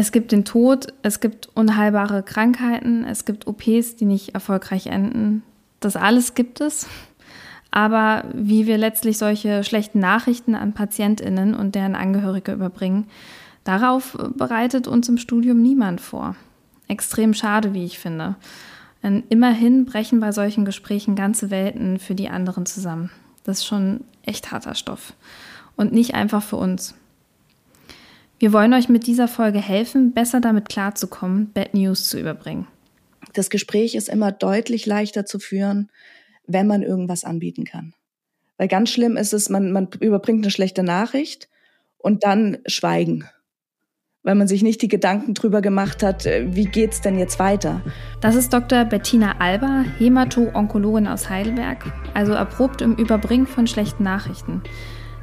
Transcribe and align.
Es 0.00 0.12
gibt 0.12 0.32
den 0.32 0.46
Tod, 0.46 0.94
es 1.02 1.20
gibt 1.20 1.50
unheilbare 1.54 2.22
Krankheiten, 2.22 3.04
es 3.04 3.26
gibt 3.26 3.46
OPs, 3.46 3.96
die 3.96 4.06
nicht 4.06 4.32
erfolgreich 4.32 4.86
enden. 4.86 5.42
Das 5.78 5.94
alles 5.94 6.32
gibt 6.32 6.62
es. 6.62 6.86
Aber 7.70 8.24
wie 8.32 8.66
wir 8.66 8.78
letztlich 8.78 9.18
solche 9.18 9.62
schlechten 9.62 9.98
Nachrichten 9.98 10.54
an 10.54 10.72
Patientinnen 10.72 11.54
und 11.54 11.74
deren 11.74 11.94
Angehörige 11.96 12.52
überbringen, 12.52 13.08
darauf 13.62 14.16
bereitet 14.36 14.88
uns 14.88 15.06
im 15.10 15.18
Studium 15.18 15.60
niemand 15.60 16.00
vor. 16.00 16.34
Extrem 16.88 17.34
schade, 17.34 17.74
wie 17.74 17.84
ich 17.84 17.98
finde. 17.98 18.36
Denn 19.02 19.24
immerhin 19.28 19.84
brechen 19.84 20.18
bei 20.18 20.32
solchen 20.32 20.64
Gesprächen 20.64 21.14
ganze 21.14 21.50
Welten 21.50 21.98
für 21.98 22.14
die 22.14 22.30
anderen 22.30 22.64
zusammen. 22.64 23.10
Das 23.44 23.58
ist 23.58 23.66
schon 23.66 24.04
echt 24.22 24.50
harter 24.50 24.74
Stoff. 24.74 25.12
Und 25.76 25.92
nicht 25.92 26.14
einfach 26.14 26.42
für 26.42 26.56
uns. 26.56 26.94
Wir 28.40 28.54
wollen 28.54 28.72
euch 28.72 28.88
mit 28.88 29.06
dieser 29.06 29.28
Folge 29.28 29.60
helfen, 29.60 30.14
besser 30.14 30.40
damit 30.40 30.70
klarzukommen, 30.70 31.52
Bad 31.52 31.74
News 31.74 32.08
zu 32.08 32.18
überbringen. 32.18 32.66
Das 33.34 33.50
Gespräch 33.50 33.94
ist 33.94 34.08
immer 34.08 34.32
deutlich 34.32 34.86
leichter 34.86 35.26
zu 35.26 35.38
führen, 35.38 35.90
wenn 36.46 36.66
man 36.66 36.82
irgendwas 36.82 37.22
anbieten 37.22 37.64
kann. 37.64 37.92
Weil 38.56 38.68
ganz 38.68 38.88
schlimm 38.88 39.18
ist 39.18 39.34
es, 39.34 39.50
man, 39.50 39.72
man 39.72 39.88
überbringt 40.00 40.42
eine 40.42 40.50
schlechte 40.50 40.82
Nachricht 40.82 41.50
und 41.98 42.24
dann 42.24 42.56
schweigen. 42.64 43.28
Weil 44.22 44.36
man 44.36 44.48
sich 44.48 44.62
nicht 44.62 44.80
die 44.80 44.88
Gedanken 44.88 45.34
drüber 45.34 45.60
gemacht 45.60 46.02
hat, 46.02 46.24
äh, 46.24 46.46
wie 46.54 46.64
geht's 46.64 47.02
denn 47.02 47.18
jetzt 47.18 47.38
weiter? 47.38 47.82
Das 48.22 48.36
ist 48.36 48.54
Dr. 48.54 48.86
Bettina 48.86 49.36
Alba, 49.38 49.84
Hämato-Onkologin 49.98 51.08
aus 51.08 51.28
Heidelberg, 51.28 51.92
also 52.14 52.32
erprobt 52.32 52.80
im 52.80 52.96
Überbringen 52.96 53.46
von 53.46 53.66
schlechten 53.66 54.02
Nachrichten. 54.02 54.62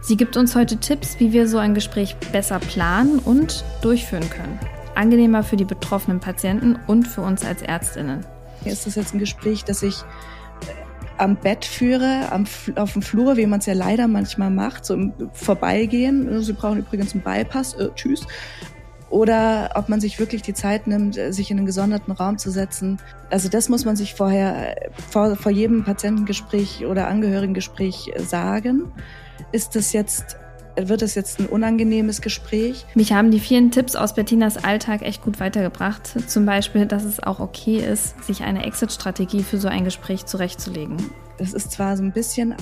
Sie 0.08 0.16
gibt 0.16 0.38
uns 0.38 0.56
heute 0.56 0.78
Tipps, 0.78 1.20
wie 1.20 1.34
wir 1.34 1.50
so 1.50 1.58
ein 1.58 1.74
Gespräch 1.74 2.16
besser 2.32 2.60
planen 2.60 3.20
und 3.20 3.66
durchführen 3.82 4.30
können. 4.30 4.58
Angenehmer 4.96 5.44
für 5.44 5.58
die 5.58 5.66
betroffenen 5.66 6.22
Patienten 6.22 6.80
und 6.88 7.06
für 7.06 7.20
uns 7.20 7.44
als 7.44 7.62
Ärztinnen. 7.62 8.26
Ist 8.64 8.88
das 8.88 8.96
jetzt 8.96 9.14
ein 9.14 9.20
Gespräch, 9.20 9.66
das 9.66 9.84
ich 9.84 9.98
am 11.18 11.36
Bett 11.36 11.66
führe, 11.66 12.32
am, 12.32 12.46
auf 12.78 12.94
dem 12.94 13.02
Flur, 13.02 13.36
wie 13.36 13.48
man 13.48 13.60
es 13.60 13.66
ja 13.66 13.74
leider 13.74 14.08
manchmal 14.08 14.50
macht, 14.50 14.86
so 14.86 14.94
im 14.94 15.12
Vorbeigehen. 15.34 16.42
Sie 16.42 16.54
brauchen 16.54 16.80
übrigens 16.80 17.14
einen 17.14 17.24
Bypass, 17.24 17.74
äh, 17.74 17.90
tschüss. 17.94 18.26
Oder 19.10 19.72
ob 19.76 19.90
man 19.90 20.00
sich 20.00 20.20
wirklich 20.20 20.42
die 20.42 20.54
Zeit 20.54 20.88
nimmt, 20.88 21.18
äh, 21.18 21.34
sich 21.34 21.52
in 21.52 21.58
einen 21.58 21.66
gesonderten 21.66 22.14
Raum 22.14 22.38
zu 22.38 22.50
setzen. 22.50 22.98
Also 23.30 23.50
das 23.50 23.68
muss 23.68 23.84
man 23.84 23.98
sich 23.98 24.14
vorher, 24.14 24.78
äh, 24.78 24.90
vor, 25.10 25.36
vor 25.36 25.52
jedem 25.52 25.84
Patientengespräch 25.84 26.86
oder 26.86 27.10
Angehörigengespräch 27.10 28.14
äh, 28.16 28.22
sagen. 28.22 28.94
Ist 29.52 29.76
das 29.76 29.94
jetzt 29.94 30.38
wird 30.80 31.02
es 31.02 31.16
jetzt 31.16 31.40
ein 31.40 31.48
unangenehmes 31.48 32.22
Gespräch. 32.22 32.86
Mich 32.94 33.14
haben 33.14 33.32
die 33.32 33.40
vielen 33.40 33.72
Tipps 33.72 33.96
aus 33.96 34.14
Bettinas 34.14 34.64
Alltag 34.64 35.02
echt 35.02 35.24
gut 35.24 35.40
weitergebracht. 35.40 36.30
Zum 36.30 36.46
Beispiel, 36.46 36.86
dass 36.86 37.04
es 37.04 37.22
auch 37.22 37.40
okay 37.40 37.78
ist, 37.78 38.24
sich 38.24 38.44
eine 38.44 38.66
Exit-Strategie 38.66 39.44
für 39.44 39.58
so 39.58 39.68
ein 39.68 39.84
Gespräch 39.84 40.26
zurechtzulegen. 40.26 40.98
Es 41.40 41.54
ist 41.54 41.72
zwar 41.72 41.98
so 41.98 42.04
ein 42.04 42.12
bisschen 42.12 42.56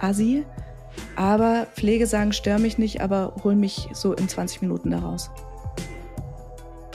assi, 0.00 0.44
aber 1.16 1.66
Pflege 1.74 2.06
sagen, 2.06 2.32
stör 2.32 2.58
mich 2.58 2.78
nicht, 2.78 3.00
aber 3.00 3.34
hol 3.42 3.56
mich 3.56 3.88
so 3.92 4.12
in 4.12 4.28
20 4.28 4.62
Minuten 4.62 4.90
daraus. 4.90 5.30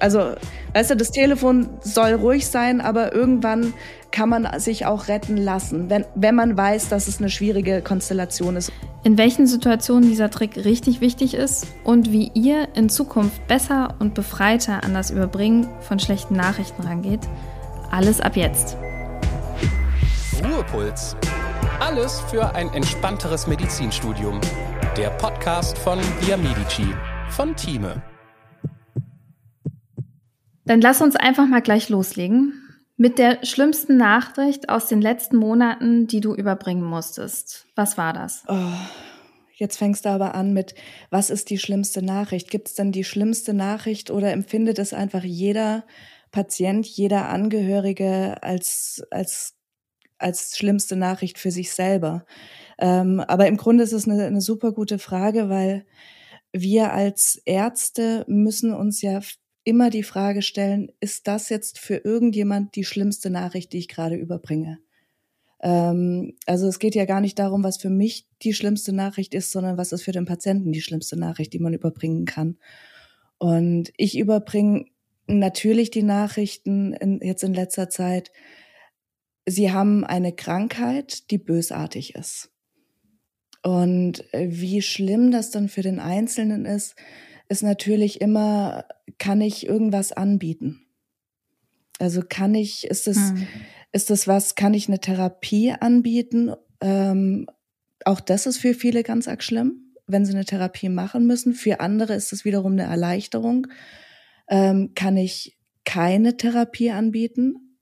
Also, 0.01 0.33
weißt 0.73 0.91
du, 0.91 0.95
das 0.97 1.11
Telefon 1.11 1.69
soll 1.81 2.13
ruhig 2.13 2.47
sein, 2.47 2.81
aber 2.81 3.13
irgendwann 3.13 3.73
kann 4.09 4.29
man 4.29 4.59
sich 4.59 4.87
auch 4.87 5.07
retten 5.07 5.37
lassen, 5.37 5.91
wenn, 5.91 6.05
wenn 6.15 6.33
man 6.33 6.57
weiß, 6.57 6.89
dass 6.89 7.07
es 7.07 7.19
eine 7.19 7.29
schwierige 7.29 7.83
Konstellation 7.83 8.55
ist. 8.55 8.71
In 9.03 9.19
welchen 9.19 9.45
Situationen 9.45 10.09
dieser 10.09 10.31
Trick 10.31 10.57
richtig 10.57 11.01
wichtig 11.01 11.35
ist 11.35 11.67
und 11.83 12.11
wie 12.11 12.31
ihr 12.33 12.67
in 12.73 12.89
Zukunft 12.89 13.47
besser 13.47 13.93
und 13.99 14.15
befreiter 14.15 14.83
an 14.83 14.95
das 14.95 15.11
Überbringen 15.11 15.69
von 15.81 15.99
schlechten 15.99 16.35
Nachrichten 16.35 16.81
rangeht, 16.81 17.21
alles 17.91 18.21
ab 18.21 18.35
jetzt. 18.35 18.77
Ruhepuls. 20.43 21.15
Alles 21.79 22.21
für 22.21 22.55
ein 22.55 22.73
entspannteres 22.73 23.45
Medizinstudium. 23.45 24.41
Der 24.97 25.11
Podcast 25.11 25.77
von 25.77 25.99
Via 26.21 26.37
Medici 26.37 26.87
von 27.29 27.55
Thieme. 27.55 28.01
Dann 30.65 30.81
lass 30.81 31.01
uns 31.01 31.15
einfach 31.15 31.47
mal 31.47 31.61
gleich 31.61 31.89
loslegen 31.89 32.53
mit 32.97 33.17
der 33.17 33.43
schlimmsten 33.43 33.97
Nachricht 33.97 34.69
aus 34.69 34.85
den 34.87 35.01
letzten 35.01 35.37
Monaten, 35.37 36.05
die 36.05 36.19
du 36.19 36.35
überbringen 36.35 36.83
musstest. 36.83 37.65
Was 37.75 37.97
war 37.97 38.13
das? 38.13 38.43
Oh, 38.47 38.73
jetzt 39.55 39.77
fängst 39.77 40.05
du 40.05 40.09
aber 40.09 40.35
an 40.35 40.53
mit, 40.53 40.75
was 41.09 41.31
ist 41.31 41.49
die 41.49 41.57
schlimmste 41.57 42.03
Nachricht? 42.03 42.51
Gibt 42.51 42.67
es 42.67 42.75
denn 42.75 42.91
die 42.91 43.03
schlimmste 43.03 43.55
Nachricht 43.55 44.11
oder 44.11 44.31
empfindet 44.31 44.77
es 44.77 44.93
einfach 44.93 45.23
jeder 45.23 45.83
Patient, 46.31 46.85
jeder 46.85 47.29
Angehörige 47.29 48.43
als, 48.43 49.01
als, 49.09 49.55
als 50.19 50.55
schlimmste 50.55 50.95
Nachricht 50.95 51.39
für 51.39 51.49
sich 51.49 51.73
selber? 51.73 52.25
Ähm, 52.77 53.19
aber 53.19 53.47
im 53.47 53.57
Grunde 53.57 53.83
ist 53.83 53.93
es 53.93 54.07
eine, 54.07 54.25
eine 54.25 54.41
super 54.41 54.73
gute 54.73 54.99
Frage, 54.99 55.49
weil 55.49 55.87
wir 56.53 56.93
als 56.93 57.41
Ärzte 57.45 58.25
müssen 58.27 58.73
uns 58.73 59.01
ja 59.01 59.21
immer 59.63 59.89
die 59.89 60.03
Frage 60.03 60.41
stellen, 60.41 60.91
ist 60.99 61.27
das 61.27 61.49
jetzt 61.49 61.79
für 61.79 61.97
irgendjemand 61.97 62.75
die 62.75 62.83
schlimmste 62.83 63.29
Nachricht, 63.29 63.73
die 63.73 63.77
ich 63.77 63.87
gerade 63.87 64.15
überbringe? 64.15 64.79
Ähm, 65.61 66.33
also 66.45 66.67
es 66.67 66.79
geht 66.79 66.95
ja 66.95 67.05
gar 67.05 67.21
nicht 67.21 67.37
darum, 67.37 67.63
was 67.63 67.77
für 67.77 67.89
mich 67.89 68.27
die 68.41 68.53
schlimmste 68.53 68.93
Nachricht 68.93 69.33
ist, 69.33 69.51
sondern 69.51 69.77
was 69.77 69.91
ist 69.91 70.03
für 70.03 70.11
den 70.11 70.25
Patienten 70.25 70.71
die 70.71 70.81
schlimmste 70.81 71.17
Nachricht, 71.17 71.53
die 71.53 71.59
man 71.59 71.73
überbringen 71.73 72.25
kann. 72.25 72.57
Und 73.37 73.91
ich 73.97 74.17
überbringe 74.17 74.85
natürlich 75.27 75.91
die 75.91 76.03
Nachrichten 76.03 76.93
in, 76.93 77.19
jetzt 77.21 77.43
in 77.43 77.53
letzter 77.53 77.89
Zeit. 77.89 78.31
Sie 79.45 79.71
haben 79.71 80.03
eine 80.03 80.33
Krankheit, 80.33 81.31
die 81.31 81.37
bösartig 81.37 82.15
ist. 82.15 82.51
Und 83.63 84.23
wie 84.33 84.81
schlimm 84.81 85.31
das 85.31 85.51
dann 85.51 85.69
für 85.69 85.83
den 85.83 85.99
Einzelnen 85.99 86.65
ist, 86.65 86.95
ist 87.51 87.63
natürlich 87.63 88.21
immer, 88.21 88.85
kann 89.17 89.41
ich 89.41 89.67
irgendwas 89.67 90.13
anbieten? 90.13 90.85
Also 91.99 92.21
kann 92.27 92.55
ich, 92.55 92.85
ist 92.85 93.07
das, 93.07 93.17
hm. 93.17 93.45
ist 93.91 94.09
das 94.09 94.25
was, 94.25 94.55
kann 94.55 94.73
ich 94.73 94.87
eine 94.87 95.01
Therapie 95.01 95.73
anbieten? 95.77 96.53
Ähm, 96.79 97.47
auch 98.05 98.21
das 98.21 98.45
ist 98.45 98.57
für 98.57 98.73
viele 98.73 99.03
ganz 99.03 99.27
arg 99.27 99.43
schlimm, 99.43 99.93
wenn 100.07 100.25
sie 100.25 100.31
eine 100.31 100.45
Therapie 100.45 100.87
machen 100.87 101.27
müssen. 101.27 101.53
Für 101.53 101.81
andere 101.81 102.15
ist 102.15 102.31
es 102.31 102.45
wiederum 102.45 102.71
eine 102.71 102.83
Erleichterung. 102.83 103.67
Ähm, 104.47 104.93
kann 104.95 105.17
ich 105.17 105.59
keine 105.83 106.37
Therapie 106.37 106.91
anbieten? 106.91 107.77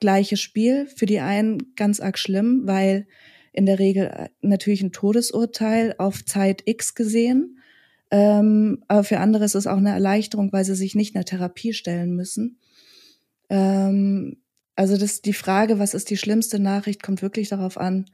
Gleiches 0.00 0.40
Spiel. 0.40 0.86
Für 0.86 1.06
die 1.06 1.20
einen 1.20 1.76
ganz 1.76 2.00
arg 2.00 2.18
schlimm, 2.18 2.62
weil 2.64 3.06
in 3.52 3.64
der 3.64 3.78
Regel 3.78 4.06
äh, 4.06 4.28
natürlich 4.40 4.82
ein 4.82 4.90
Todesurteil 4.90 5.94
auf 5.98 6.24
Zeit 6.24 6.62
X 6.66 6.96
gesehen. 6.96 7.60
Ähm, 8.10 8.84
aber 8.88 9.04
für 9.04 9.18
andere 9.18 9.44
ist 9.44 9.54
es 9.54 9.66
auch 9.66 9.76
eine 9.76 9.90
Erleichterung, 9.90 10.52
weil 10.52 10.64
sie 10.64 10.74
sich 10.74 10.94
nicht 10.94 11.14
einer 11.14 11.24
Therapie 11.24 11.72
stellen 11.72 12.14
müssen. 12.14 12.58
Ähm, 13.48 14.36
also 14.76 14.96
das, 14.96 15.22
die 15.22 15.32
Frage, 15.32 15.78
was 15.78 15.94
ist 15.94 16.10
die 16.10 16.16
schlimmste 16.16 16.58
Nachricht, 16.58 17.02
kommt 17.02 17.22
wirklich 17.22 17.48
darauf 17.48 17.78
an, 17.78 18.06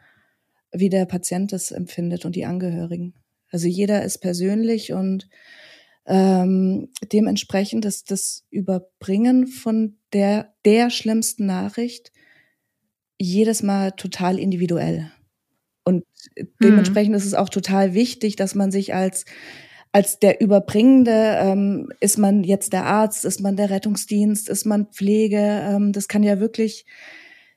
wie 0.73 0.89
der 0.89 1.07
Patient 1.07 1.53
es 1.53 1.71
empfindet 1.71 2.25
und 2.25 2.37
die 2.37 2.45
Angehörigen. 2.45 3.15
Also 3.51 3.67
jeder 3.67 4.05
ist 4.05 4.19
persönlich 4.19 4.93
und 4.93 5.29
ähm, 6.07 6.89
dementsprechend 7.13 7.85
ist 7.85 8.11
das 8.11 8.45
Überbringen 8.51 9.47
von 9.47 9.97
der, 10.13 10.55
der 10.65 10.91
schlimmsten 10.91 11.47
Nachricht 11.47 12.13
jedes 13.19 13.63
Mal 13.63 13.93
total 13.93 14.39
individuell. 14.39 15.11
Und 15.85 16.05
mhm. 16.37 16.49
dementsprechend 16.63 17.11
mhm. 17.11 17.17
ist 17.17 17.27
es 17.27 17.35
auch 17.35 17.49
total 17.49 17.95
wichtig, 17.95 18.37
dass 18.37 18.55
man 18.55 18.71
sich 18.71 18.95
als 18.95 19.25
als 19.93 20.19
der 20.19 20.41
Überbringende 20.41 21.37
ähm, 21.41 21.93
ist 22.01 22.17
man 22.19 22.45
jetzt 22.45 22.73
der 22.73 22.85
Arzt, 22.85 23.25
ist 23.25 23.41
man 23.41 23.57
der 23.57 23.71
Rettungsdienst, 23.71 24.49
ist 24.49 24.65
man 24.65 24.87
Pflege. 24.87 25.39
Ähm, 25.39 25.93
das 25.93 26.07
kann 26.07 26.23
ja 26.23 26.39
wirklich 26.39 26.87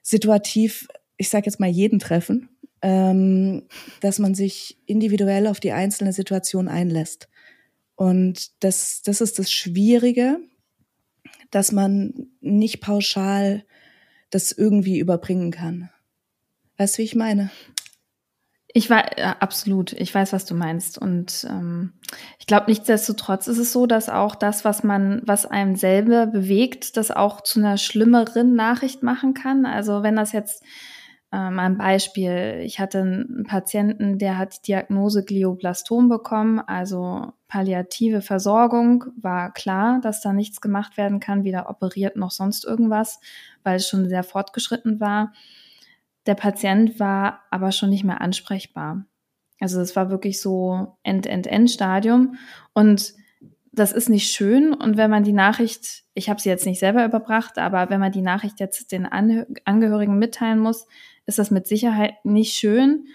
situativ, 0.02 0.88
ich 1.16 1.28
sage 1.28 1.46
jetzt 1.46 1.60
mal 1.60 1.68
jeden 1.68 2.00
treffen, 2.00 2.48
ähm, 2.82 3.62
dass 4.00 4.18
man 4.18 4.34
sich 4.34 4.78
individuell 4.86 5.46
auf 5.46 5.60
die 5.60 5.72
einzelne 5.72 6.12
Situation 6.12 6.66
einlässt. 6.68 7.28
Und 7.94 8.62
das, 8.64 9.02
das 9.02 9.20
ist 9.20 9.38
das 9.38 9.52
Schwierige, 9.52 10.38
dass 11.52 11.70
man 11.70 12.28
nicht 12.40 12.80
pauschal 12.80 13.64
das 14.30 14.50
irgendwie 14.50 14.98
überbringen 14.98 15.52
kann. 15.52 15.90
Weißt 16.76 16.96
du, 16.96 16.98
wie 16.98 17.04
ich 17.04 17.14
meine? 17.14 17.50
Ich 18.76 18.90
war 18.90 19.16
ja, 19.18 19.36
absolut, 19.38 19.92
ich 19.92 20.12
weiß, 20.12 20.32
was 20.32 20.44
du 20.46 20.54
meinst. 20.54 20.98
Und 20.98 21.46
ähm, 21.48 21.92
ich 22.40 22.46
glaube, 22.46 22.66
nichtsdestotrotz 22.68 23.46
ist 23.46 23.58
es 23.58 23.72
so, 23.72 23.86
dass 23.86 24.08
auch 24.08 24.34
das, 24.34 24.64
was 24.64 24.82
man, 24.82 25.22
was 25.24 25.46
einem 25.46 25.76
selber 25.76 26.26
bewegt, 26.26 26.96
das 26.96 27.12
auch 27.12 27.40
zu 27.42 27.60
einer 27.60 27.78
schlimmeren 27.78 28.56
Nachricht 28.56 29.02
machen 29.02 29.32
kann. 29.32 29.64
Also 29.64 30.02
wenn 30.02 30.16
das 30.16 30.32
jetzt 30.32 30.62
Ähm, 31.32 31.58
ein 31.58 31.76
Beispiel, 31.78 32.60
ich 32.62 32.78
hatte 32.78 33.00
einen 33.00 33.44
Patienten, 33.44 34.18
der 34.18 34.38
hat 34.38 34.58
die 34.58 34.62
Diagnose 34.72 35.24
Glioblastom 35.24 36.08
bekommen, 36.08 36.60
also 36.60 37.32
palliative 37.48 38.20
Versorgung, 38.22 39.06
war 39.20 39.52
klar, 39.52 40.00
dass 40.00 40.20
da 40.20 40.32
nichts 40.32 40.60
gemacht 40.60 40.96
werden 40.96 41.18
kann, 41.18 41.42
weder 41.42 41.68
operiert 41.68 42.16
noch 42.16 42.30
sonst 42.30 42.64
irgendwas, 42.64 43.18
weil 43.64 43.76
es 43.76 43.88
schon 43.88 44.08
sehr 44.08 44.22
fortgeschritten 44.22 45.00
war. 45.00 45.32
Der 46.26 46.34
Patient 46.34 46.98
war 46.98 47.42
aber 47.50 47.72
schon 47.72 47.90
nicht 47.90 48.04
mehr 48.04 48.20
ansprechbar. 48.20 49.04
Also 49.60 49.80
es 49.80 49.94
war 49.96 50.10
wirklich 50.10 50.40
so 50.40 50.96
End-End-End-Stadium 51.02 52.36
und 52.72 53.14
das 53.72 53.92
ist 53.92 54.08
nicht 54.08 54.32
schön. 54.32 54.72
Und 54.72 54.96
wenn 54.96 55.10
man 55.10 55.24
die 55.24 55.32
Nachricht, 55.32 56.04
ich 56.14 56.28
habe 56.28 56.40
sie 56.40 56.48
jetzt 56.48 56.66
nicht 56.66 56.78
selber 56.78 57.04
überbracht, 57.04 57.58
aber 57.58 57.90
wenn 57.90 58.00
man 58.00 58.12
die 58.12 58.22
Nachricht 58.22 58.60
jetzt 58.60 58.92
den 58.92 59.06
Angehörigen 59.06 60.18
mitteilen 60.18 60.58
muss, 60.58 60.86
ist 61.26 61.38
das 61.38 61.50
mit 61.50 61.66
Sicherheit 61.66 62.14
nicht 62.24 62.54
schön. 62.54 63.06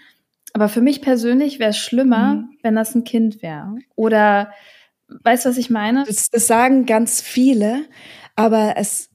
Aber 0.52 0.68
für 0.68 0.80
mich 0.80 1.00
persönlich 1.00 1.58
wäre 1.58 1.70
es 1.70 1.78
schlimmer, 1.78 2.34
mhm. 2.34 2.50
wenn 2.62 2.74
das 2.74 2.94
ein 2.94 3.04
Kind 3.04 3.42
wäre. 3.42 3.76
Oder 3.94 4.52
weißt 5.08 5.44
du, 5.44 5.50
was 5.50 5.56
ich 5.56 5.70
meine? 5.70 6.04
Das, 6.04 6.28
das 6.28 6.46
sagen 6.46 6.86
ganz 6.86 7.20
viele, 7.20 7.86
aber 8.36 8.74
es, 8.76 9.09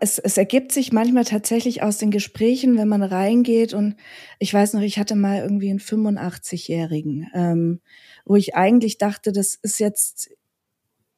es, 0.00 0.18
es 0.18 0.38
ergibt 0.38 0.72
sich 0.72 0.92
manchmal 0.92 1.24
tatsächlich 1.24 1.82
aus 1.82 1.98
den 1.98 2.10
Gesprächen, 2.10 2.78
wenn 2.78 2.88
man 2.88 3.02
reingeht. 3.02 3.74
Und 3.74 3.96
ich 4.38 4.52
weiß 4.52 4.72
noch, 4.72 4.80
ich 4.80 4.98
hatte 4.98 5.14
mal 5.14 5.38
irgendwie 5.38 5.70
einen 5.70 5.80
85-Jährigen, 5.80 7.28
ähm, 7.34 7.80
wo 8.24 8.36
ich 8.36 8.56
eigentlich 8.56 8.98
dachte, 8.98 9.32
das 9.32 9.54
ist 9.56 9.78
jetzt 9.78 10.30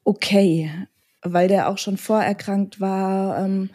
okay, 0.05 0.71
weil 1.23 1.49
der 1.49 1.69
auch 1.69 1.79
schon 1.79 1.97
vorerkrankt 1.97 2.81
war. 2.81 3.45
Ähm, 3.45 3.71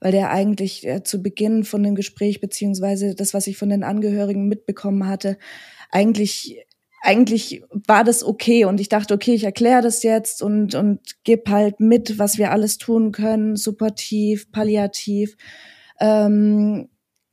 weil 0.00 0.12
der 0.12 0.30
eigentlich 0.30 0.86
äh, 0.86 1.02
zu 1.02 1.22
Beginn 1.22 1.64
von 1.64 1.82
dem 1.82 1.94
Gespräch 1.94 2.40
beziehungsweise 2.40 3.14
das, 3.14 3.34
was 3.34 3.46
ich 3.46 3.56
von 3.56 3.68
den 3.68 3.82
Angehörigen 3.82 4.46
mitbekommen 4.46 5.08
hatte, 5.08 5.38
eigentlich 5.90 6.64
eigentlich 7.02 7.62
war 7.70 8.04
das 8.04 8.24
okay 8.24 8.64
und 8.64 8.80
ich 8.80 8.88
dachte, 8.88 9.14
okay, 9.14 9.34
ich 9.34 9.44
erkläre 9.44 9.82
das 9.82 10.02
jetzt 10.02 10.42
und 10.42 10.74
und 10.74 11.00
gib 11.24 11.48
halt 11.48 11.80
mit, 11.80 12.18
was 12.18 12.38
wir 12.38 12.50
alles 12.50 12.78
tun 12.78 13.12
können, 13.12 13.56
supportiv, 13.56 14.50
palliativ. 14.50 15.36
Ähm, 16.00 16.88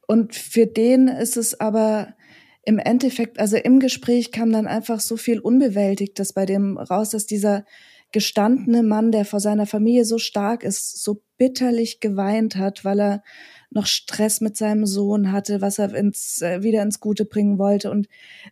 und 0.08 0.36
für 0.36 0.68
den 0.68 1.08
ist 1.08 1.38
es 1.38 1.60
aber 1.60 2.16
im 2.64 2.80
Endeffekt, 2.80 3.40
also 3.40 3.58
im 3.58 3.80
Gespräch 3.80 4.32
kam 4.32 4.52
dann 4.52 4.68
einfach 4.68 5.00
so 5.00 5.18
viel 5.18 5.40
Unbewältigtes 5.40 6.34
bei 6.34 6.46
dem 6.46 6.78
raus, 6.78 7.12
dass 7.12 7.26
dieser 7.26 7.66
gestandene 8.12 8.82
Mann, 8.84 9.12
der 9.12 9.26
vor 9.26 9.40
seiner 9.40 9.66
Familie 9.66 10.06
so 10.06 10.18
stark 10.18 10.64
ist, 10.64 11.04
so 11.04 11.22
bitterlich 11.38 12.00
geweint 12.00 12.56
hat, 12.56 12.86
weil 12.86 13.00
er 13.00 13.24
noch 13.70 13.86
Stress 13.88 14.42
mit 14.42 14.56
seinem 14.56 14.86
Sohn 14.86 15.32
hatte, 15.32 15.62
was 15.62 15.80
er 15.80 15.94
ins, 15.94 16.42
äh, 16.42 16.64
wieder 16.64 16.82
ins 16.82 17.00
Gute 17.00 17.26
bringen 17.26 17.60
wollte. 17.60 17.92
Und 17.92 18.08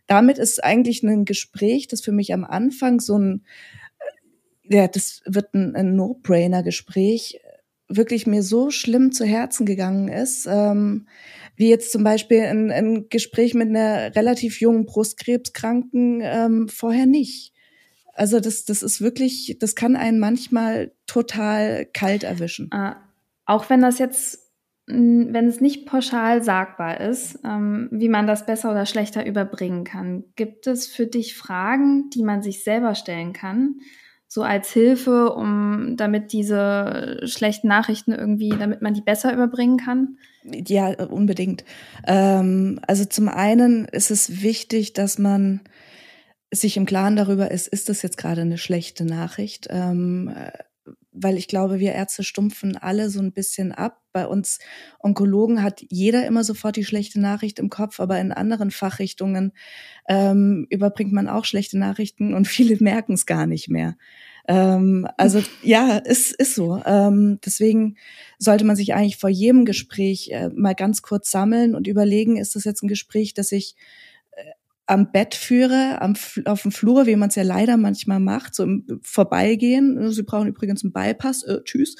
damit 0.06 0.38
ist 0.38 0.62
eigentlich 0.62 1.02
ein 1.02 1.24
Gespräch, 1.24 1.88
das 1.88 2.02
für 2.02 2.12
mich 2.12 2.32
am 2.34 2.44
Anfang 2.44 3.00
so 3.00 3.18
ein, 3.18 3.44
äh, 4.68 4.76
ja, 4.76 4.88
das 4.88 5.22
wird 5.24 5.54
ein, 5.54 5.74
ein 5.74 5.96
No-Brainer-Gespräch, 5.96 7.40
wirklich 7.88 8.26
mir 8.26 8.42
so 8.42 8.70
schlimm 8.70 9.12
zu 9.12 9.24
Herzen 9.24 9.66
gegangen 9.66 10.08
ist, 10.08 10.46
ähm, 10.50 11.06
wie 11.56 11.68
jetzt 11.68 11.92
zum 11.92 12.04
Beispiel 12.04 12.42
ein, 12.42 12.70
ein 12.70 13.08
Gespräch 13.08 13.54
mit 13.54 13.68
einer 13.68 14.14
relativ 14.16 14.60
jungen 14.60 14.86
Brustkrebskranken 14.86 16.20
ähm, 16.22 16.68
vorher 16.68 17.06
nicht. 17.06 17.53
Also 18.14 18.40
das, 18.40 18.64
das 18.64 18.82
ist 18.82 19.00
wirklich, 19.00 19.56
das 19.60 19.74
kann 19.74 19.96
einen 19.96 20.18
manchmal 20.18 20.92
total 21.06 21.86
kalt 21.86 22.22
erwischen. 22.22 22.70
Äh, 22.72 22.92
auch 23.44 23.68
wenn 23.70 23.82
das 23.82 23.98
jetzt, 23.98 24.38
wenn 24.86 25.48
es 25.48 25.60
nicht 25.60 25.86
pauschal 25.86 26.42
sagbar 26.42 27.00
ist, 27.00 27.38
ähm, 27.44 27.88
wie 27.90 28.08
man 28.08 28.26
das 28.26 28.46
besser 28.46 28.70
oder 28.70 28.86
schlechter 28.86 29.26
überbringen 29.26 29.84
kann, 29.84 30.24
gibt 30.36 30.66
es 30.66 30.86
für 30.86 31.06
dich 31.06 31.36
Fragen, 31.36 32.10
die 32.10 32.22
man 32.22 32.42
sich 32.42 32.64
selber 32.64 32.94
stellen 32.94 33.32
kann, 33.32 33.76
so 34.28 34.42
als 34.42 34.72
Hilfe, 34.72 35.32
um 35.32 35.96
damit 35.96 36.32
diese 36.32 37.20
schlechten 37.24 37.68
Nachrichten 37.68 38.12
irgendwie, 38.12 38.50
damit 38.50 38.82
man 38.82 38.94
die 38.94 39.00
besser 39.00 39.32
überbringen 39.32 39.76
kann? 39.76 40.18
Ja, 40.42 40.88
unbedingt. 41.04 41.64
Ähm, 42.06 42.80
also 42.86 43.04
zum 43.04 43.28
einen 43.28 43.84
ist 43.86 44.10
es 44.10 44.42
wichtig, 44.42 44.92
dass 44.92 45.18
man 45.18 45.60
sich 46.60 46.76
im 46.76 46.86
Klaren 46.86 47.16
darüber 47.16 47.50
ist, 47.50 47.68
ist 47.68 47.88
das 47.88 48.02
jetzt 48.02 48.16
gerade 48.16 48.42
eine 48.42 48.58
schlechte 48.58 49.04
Nachricht? 49.04 49.68
Ähm, 49.70 50.32
äh, 50.34 50.50
weil 51.12 51.36
ich 51.38 51.48
glaube, 51.48 51.78
wir 51.78 51.92
Ärzte 51.92 52.24
stumpfen 52.24 52.76
alle 52.76 53.08
so 53.08 53.20
ein 53.20 53.32
bisschen 53.32 53.72
ab. 53.72 54.02
Bei 54.12 54.26
uns 54.26 54.58
Onkologen 54.98 55.62
hat 55.62 55.80
jeder 55.88 56.26
immer 56.26 56.44
sofort 56.44 56.76
die 56.76 56.84
schlechte 56.84 57.20
Nachricht 57.20 57.58
im 57.58 57.70
Kopf, 57.70 58.00
aber 58.00 58.18
in 58.18 58.32
anderen 58.32 58.70
Fachrichtungen 58.70 59.52
ähm, 60.08 60.66
überbringt 60.70 61.12
man 61.12 61.28
auch 61.28 61.44
schlechte 61.44 61.78
Nachrichten 61.78 62.34
und 62.34 62.48
viele 62.48 62.76
merken 62.80 63.14
es 63.14 63.26
gar 63.26 63.46
nicht 63.46 63.68
mehr. 63.68 63.96
Ähm, 64.46 65.06
also 65.16 65.42
ja, 65.62 66.02
es 66.04 66.32
ist 66.32 66.54
so. 66.54 66.82
Ähm, 66.84 67.38
deswegen 67.44 67.96
sollte 68.38 68.64
man 68.64 68.76
sich 68.76 68.92
eigentlich 68.92 69.16
vor 69.16 69.30
jedem 69.30 69.64
Gespräch 69.64 70.30
äh, 70.32 70.50
mal 70.50 70.74
ganz 70.74 71.00
kurz 71.00 71.30
sammeln 71.30 71.74
und 71.74 71.86
überlegen, 71.86 72.36
ist 72.36 72.56
das 72.56 72.64
jetzt 72.64 72.82
ein 72.82 72.88
Gespräch, 72.88 73.34
das 73.34 73.52
ich 73.52 73.76
am 74.86 75.12
Bett 75.12 75.34
führe, 75.34 76.00
am, 76.00 76.14
auf 76.44 76.62
dem 76.62 76.72
Flur, 76.72 77.06
wie 77.06 77.16
man 77.16 77.30
es 77.30 77.34
ja 77.34 77.42
leider 77.42 77.76
manchmal 77.76 78.20
macht, 78.20 78.54
so 78.54 78.64
im 78.64 79.00
Vorbeigehen. 79.02 80.10
Sie 80.10 80.22
brauchen 80.22 80.48
übrigens 80.48 80.84
einen 80.84 80.92
Bypass, 80.92 81.42
äh, 81.42 81.62
tschüss. 81.64 81.96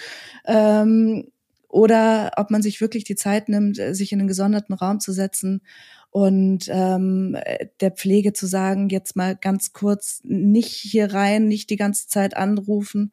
Ähm, 0.47 1.29
oder 1.69 2.33
ob 2.37 2.51
man 2.51 2.63
sich 2.63 2.81
wirklich 2.81 3.05
die 3.05 3.17
Zeit 3.17 3.49
nimmt, 3.49 3.79
äh, 3.79 3.95
sich 3.95 4.13
in 4.13 4.21
einen 4.21 4.29
gesonderten 4.29 4.75
Raum 4.75 5.01
zu 5.01 5.13
setzen 5.13 5.63
und 6.11 6.67
ähm, 6.69 7.37
der 7.81 7.91
Pflege 7.91 8.33
zu 8.33 8.47
sagen, 8.47 8.89
jetzt 8.89 9.17
mal 9.17 9.35
ganz 9.35 9.73
kurz 9.73 10.21
nicht 10.23 10.73
hier 10.73 11.13
rein, 11.13 11.49
nicht 11.49 11.71
die 11.71 11.77
ganze 11.77 12.07
Zeit 12.07 12.37
anrufen. 12.37 13.13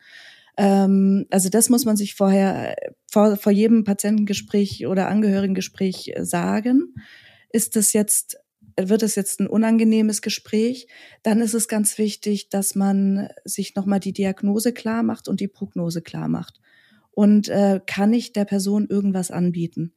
Ähm, 0.58 1.26
also 1.32 1.50
das 1.50 1.70
muss 1.70 1.86
man 1.86 1.98
sich 1.98 2.14
vorher 2.14 2.76
vor, 3.10 3.38
vor 3.38 3.52
jedem 3.52 3.84
Patientengespräch 3.84 4.86
oder 4.86 5.08
Angehörigengespräch 5.08 6.12
äh, 6.14 6.24
sagen. 6.24 6.94
Ist 7.50 7.76
das 7.76 7.94
jetzt 7.94 8.38
wird 8.80 9.04
es 9.04 9.16
jetzt 9.16 9.40
ein 9.40 9.48
unangenehmes 9.48 10.22
Gespräch, 10.22 10.88
dann 11.24 11.42
ist 11.42 11.54
es 11.54 11.68
ganz 11.68 11.98
wichtig, 11.98 12.50
dass 12.50 12.76
man 12.76 13.30
sich 13.46 13.76
nochmal 13.76 14.00
die 14.00 14.14
Diagnose 14.14 14.74
klar 14.74 15.04
macht 15.04 15.28
und 15.28 15.40
die 15.40 15.48
Prognose 15.48 16.02
klar 16.02 16.28
macht. 16.28 16.60
Und 17.14 17.50
äh, 17.50 17.82
kann 17.86 18.14
ich 18.14 18.32
der 18.32 18.46
Person 18.46 18.88
irgendwas 18.90 19.32
anbieten? 19.32 19.94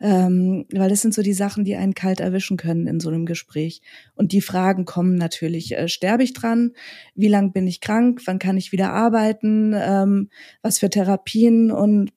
Ähm, 0.00 0.66
weil 0.70 0.90
das 0.90 1.00
sind 1.00 1.14
so 1.14 1.22
die 1.22 1.32
Sachen, 1.32 1.64
die 1.64 1.76
einen 1.76 1.94
kalt 1.94 2.20
erwischen 2.20 2.58
können 2.58 2.86
in 2.86 3.00
so 3.00 3.08
einem 3.08 3.24
Gespräch. 3.24 3.80
Und 4.14 4.32
die 4.32 4.42
Fragen 4.42 4.84
kommen 4.84 5.14
natürlich. 5.14 5.72
Äh, 5.72 5.88
sterbe 5.88 6.24
ich 6.24 6.34
dran? 6.34 6.72
Wie 7.14 7.28
lang 7.28 7.52
bin 7.52 7.66
ich 7.66 7.80
krank? 7.80 8.20
Wann 8.26 8.38
kann 8.38 8.58
ich 8.58 8.70
wieder 8.70 8.92
arbeiten? 8.92 9.74
Ähm, 9.74 10.28
was 10.60 10.78
für 10.78 10.90
Therapien? 10.90 11.70
Und 11.70 12.12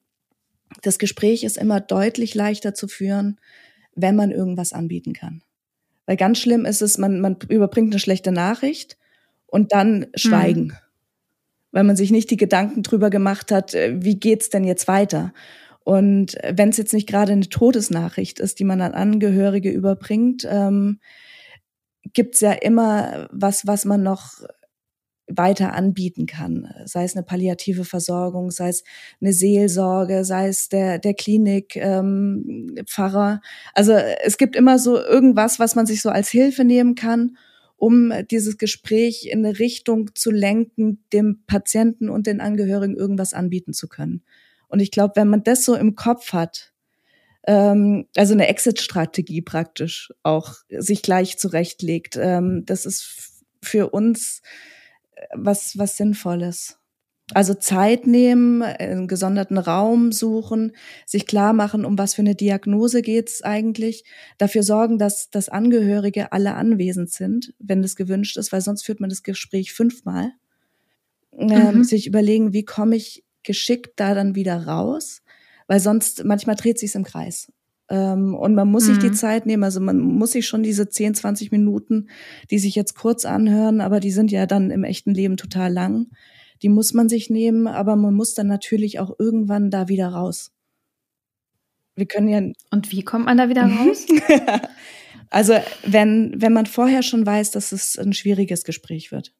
das 0.81 0.99
Gespräch 0.99 1.43
ist 1.43 1.57
immer 1.57 1.79
deutlich 1.79 2.35
leichter 2.35 2.73
zu 2.73 2.89
führen, 2.89 3.39
wenn 3.95 4.17
man 4.17 4.31
irgendwas 4.31 4.73
anbieten 4.73 5.13
kann. 5.13 5.41
Weil 6.11 6.17
ganz 6.17 6.39
schlimm 6.39 6.65
ist 6.65 6.81
es, 6.81 6.97
man, 6.97 7.21
man 7.21 7.37
überbringt 7.47 7.93
eine 7.93 7.99
schlechte 7.99 8.33
Nachricht 8.33 8.97
und 9.47 9.71
dann 9.71 10.07
schweigen. 10.13 10.63
Mhm. 10.63 10.73
Weil 11.71 11.83
man 11.85 11.95
sich 11.95 12.11
nicht 12.11 12.29
die 12.31 12.35
Gedanken 12.35 12.83
drüber 12.83 13.09
gemacht 13.09 13.49
hat, 13.49 13.73
äh, 13.73 13.95
wie 14.03 14.19
geht's 14.19 14.49
denn 14.49 14.65
jetzt 14.65 14.89
weiter? 14.89 15.31
Und 15.85 16.35
wenn 16.43 16.67
es 16.67 16.75
jetzt 16.75 16.93
nicht 16.93 17.07
gerade 17.07 17.31
eine 17.31 17.47
Todesnachricht 17.47 18.41
ist, 18.41 18.59
die 18.59 18.65
man 18.65 18.81
an 18.81 18.91
Angehörige 18.91 19.71
überbringt, 19.71 20.45
ähm, 20.51 20.99
gibt's 22.11 22.41
ja 22.41 22.51
immer 22.51 23.29
was, 23.31 23.65
was 23.65 23.85
man 23.85 24.03
noch 24.03 24.41
weiter 25.35 25.73
anbieten 25.73 26.25
kann. 26.25 26.67
Sei 26.85 27.03
es 27.03 27.15
eine 27.15 27.23
palliative 27.23 27.85
Versorgung, 27.85 28.51
sei 28.51 28.69
es 28.69 28.83
eine 29.21 29.33
Seelsorge, 29.33 30.25
sei 30.25 30.47
es 30.47 30.69
der, 30.69 30.99
der 30.99 31.13
Klinik, 31.13 31.75
ähm, 31.75 32.75
Pfarrer. 32.85 33.41
Also 33.73 33.93
es 33.93 34.37
gibt 34.37 34.55
immer 34.55 34.79
so 34.79 34.97
irgendwas, 34.97 35.59
was 35.59 35.75
man 35.75 35.85
sich 35.85 36.01
so 36.01 36.09
als 36.09 36.29
Hilfe 36.29 36.63
nehmen 36.63 36.95
kann, 36.95 37.37
um 37.77 38.13
dieses 38.29 38.57
Gespräch 38.57 39.27
in 39.31 39.45
eine 39.45 39.57
Richtung 39.57 40.11
zu 40.13 40.29
lenken, 40.29 41.03
dem 41.13 41.43
Patienten 41.47 42.09
und 42.09 42.27
den 42.27 42.39
Angehörigen 42.39 42.95
irgendwas 42.95 43.33
anbieten 43.33 43.73
zu 43.73 43.87
können. 43.87 44.23
Und 44.67 44.79
ich 44.79 44.91
glaube, 44.91 45.13
wenn 45.15 45.27
man 45.27 45.43
das 45.43 45.65
so 45.65 45.75
im 45.75 45.95
Kopf 45.95 46.31
hat, 46.31 46.71
ähm, 47.47 48.07
also 48.15 48.33
eine 48.33 48.47
Exit-Strategie 48.47 49.41
praktisch 49.41 50.13
auch 50.23 50.55
sich 50.69 51.01
gleich 51.01 51.37
zurechtlegt, 51.37 52.17
ähm, 52.17 52.63
das 52.65 52.85
ist 52.85 53.43
für 53.61 53.89
uns 53.89 54.41
was, 55.33 55.77
was 55.77 55.97
Sinnvolles. 55.97 56.77
Also 57.33 57.53
Zeit 57.53 58.07
nehmen, 58.07 58.61
einen 58.61 59.07
gesonderten 59.07 59.57
Raum 59.57 60.11
suchen, 60.11 60.73
sich 61.05 61.25
klar 61.25 61.53
machen, 61.53 61.85
um 61.85 61.97
was 61.97 62.13
für 62.13 62.21
eine 62.21 62.35
Diagnose 62.35 63.01
geht's 63.01 63.41
eigentlich, 63.41 64.03
dafür 64.37 64.63
sorgen, 64.63 64.97
dass, 64.97 65.29
dass 65.29 65.47
Angehörige 65.47 66.33
alle 66.33 66.55
anwesend 66.55 67.09
sind, 67.11 67.53
wenn 67.57 67.81
das 67.81 67.95
gewünscht 67.95 68.37
ist, 68.37 68.51
weil 68.51 68.61
sonst 68.61 68.83
führt 68.85 68.99
man 68.99 69.09
das 69.09 69.23
Gespräch 69.23 69.71
fünfmal. 69.71 70.33
Ähm, 71.37 71.77
mhm. 71.77 71.83
Sich 71.85 72.05
überlegen, 72.05 72.51
wie 72.51 72.65
komme 72.65 72.97
ich 72.97 73.23
geschickt 73.43 73.93
da 73.95 74.13
dann 74.13 74.35
wieder 74.35 74.67
raus, 74.67 75.21
weil 75.67 75.79
sonst 75.79 76.25
manchmal 76.25 76.55
dreht 76.55 76.79
sich's 76.79 76.95
im 76.95 77.05
Kreis. 77.05 77.51
Ähm, 77.91 78.35
und 78.35 78.55
man 78.55 78.69
muss 78.69 78.87
mhm. 78.87 78.93
sich 78.93 78.99
die 78.99 79.09
mhm. 79.09 79.13
Zeit 79.15 79.45
nehmen. 79.45 79.63
Also 79.63 79.81
man 79.81 79.99
muss 79.99 80.31
sich 80.31 80.47
schon 80.47 80.63
diese 80.63 80.87
10, 80.87 81.13
20 81.13 81.51
Minuten, 81.51 82.07
die 82.49 82.57
sich 82.57 82.73
jetzt 82.73 82.95
kurz 82.95 83.25
anhören, 83.25 83.81
aber 83.81 83.99
die 83.99 84.11
sind 84.11 84.31
ja 84.31 84.45
dann 84.45 84.71
im 84.71 84.85
echten 84.85 85.13
Leben 85.13 85.35
total 85.35 85.73
lang. 85.73 86.07
Die 86.61 86.69
muss 86.69 86.93
man 86.93 87.09
sich 87.09 87.29
nehmen, 87.29 87.67
aber 87.67 87.97
man 87.97 88.13
muss 88.13 88.33
dann 88.33 88.47
natürlich 88.47 88.99
auch 88.99 89.11
irgendwann 89.19 89.71
da 89.71 89.89
wieder 89.89 90.07
raus. 90.07 90.53
Wir 91.95 92.05
können 92.05 92.29
ja. 92.29 92.41
Und 92.69 92.91
wie 92.93 93.03
kommt 93.03 93.25
man 93.25 93.37
da 93.37 93.49
wieder 93.49 93.65
raus? 93.65 94.05
also, 95.29 95.55
wenn, 95.83 96.33
wenn 96.37 96.53
man 96.53 96.67
vorher 96.67 97.03
schon 97.03 97.25
weiß, 97.25 97.51
dass 97.51 97.73
es 97.73 97.99
ein 97.99 98.13
schwieriges 98.13 98.63
Gespräch 98.63 99.11
wird. 99.11 99.33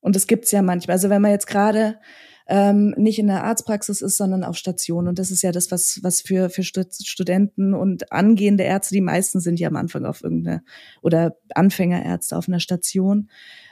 Und 0.00 0.16
das 0.16 0.26
gibt's 0.26 0.50
ja 0.50 0.62
manchmal. 0.62 0.94
Also, 0.94 1.10
wenn 1.10 1.22
man 1.22 1.30
jetzt 1.30 1.46
gerade 1.46 2.00
ähm, 2.46 2.94
nicht 2.96 3.18
in 3.18 3.26
der 3.26 3.44
Arztpraxis 3.44 4.02
ist, 4.02 4.16
sondern 4.16 4.44
auf 4.44 4.56
Station. 4.56 5.08
Und 5.08 5.18
das 5.18 5.30
ist 5.30 5.42
ja 5.42 5.52
das, 5.52 5.70
was, 5.70 6.00
was 6.02 6.20
für, 6.20 6.50
für 6.50 6.62
Studenten 6.62 7.74
und 7.74 8.12
angehende 8.12 8.64
Ärzte, 8.64 8.94
die 8.94 9.00
meisten 9.00 9.40
sind 9.40 9.58
ja 9.58 9.68
am 9.68 9.76
Anfang 9.76 10.04
auf 10.04 10.22
irgendeine, 10.22 10.62
oder 11.00 11.36
Anfängerärzte 11.54 12.36
auf 12.36 12.48
einer 12.48 12.60
Station. 12.60 13.30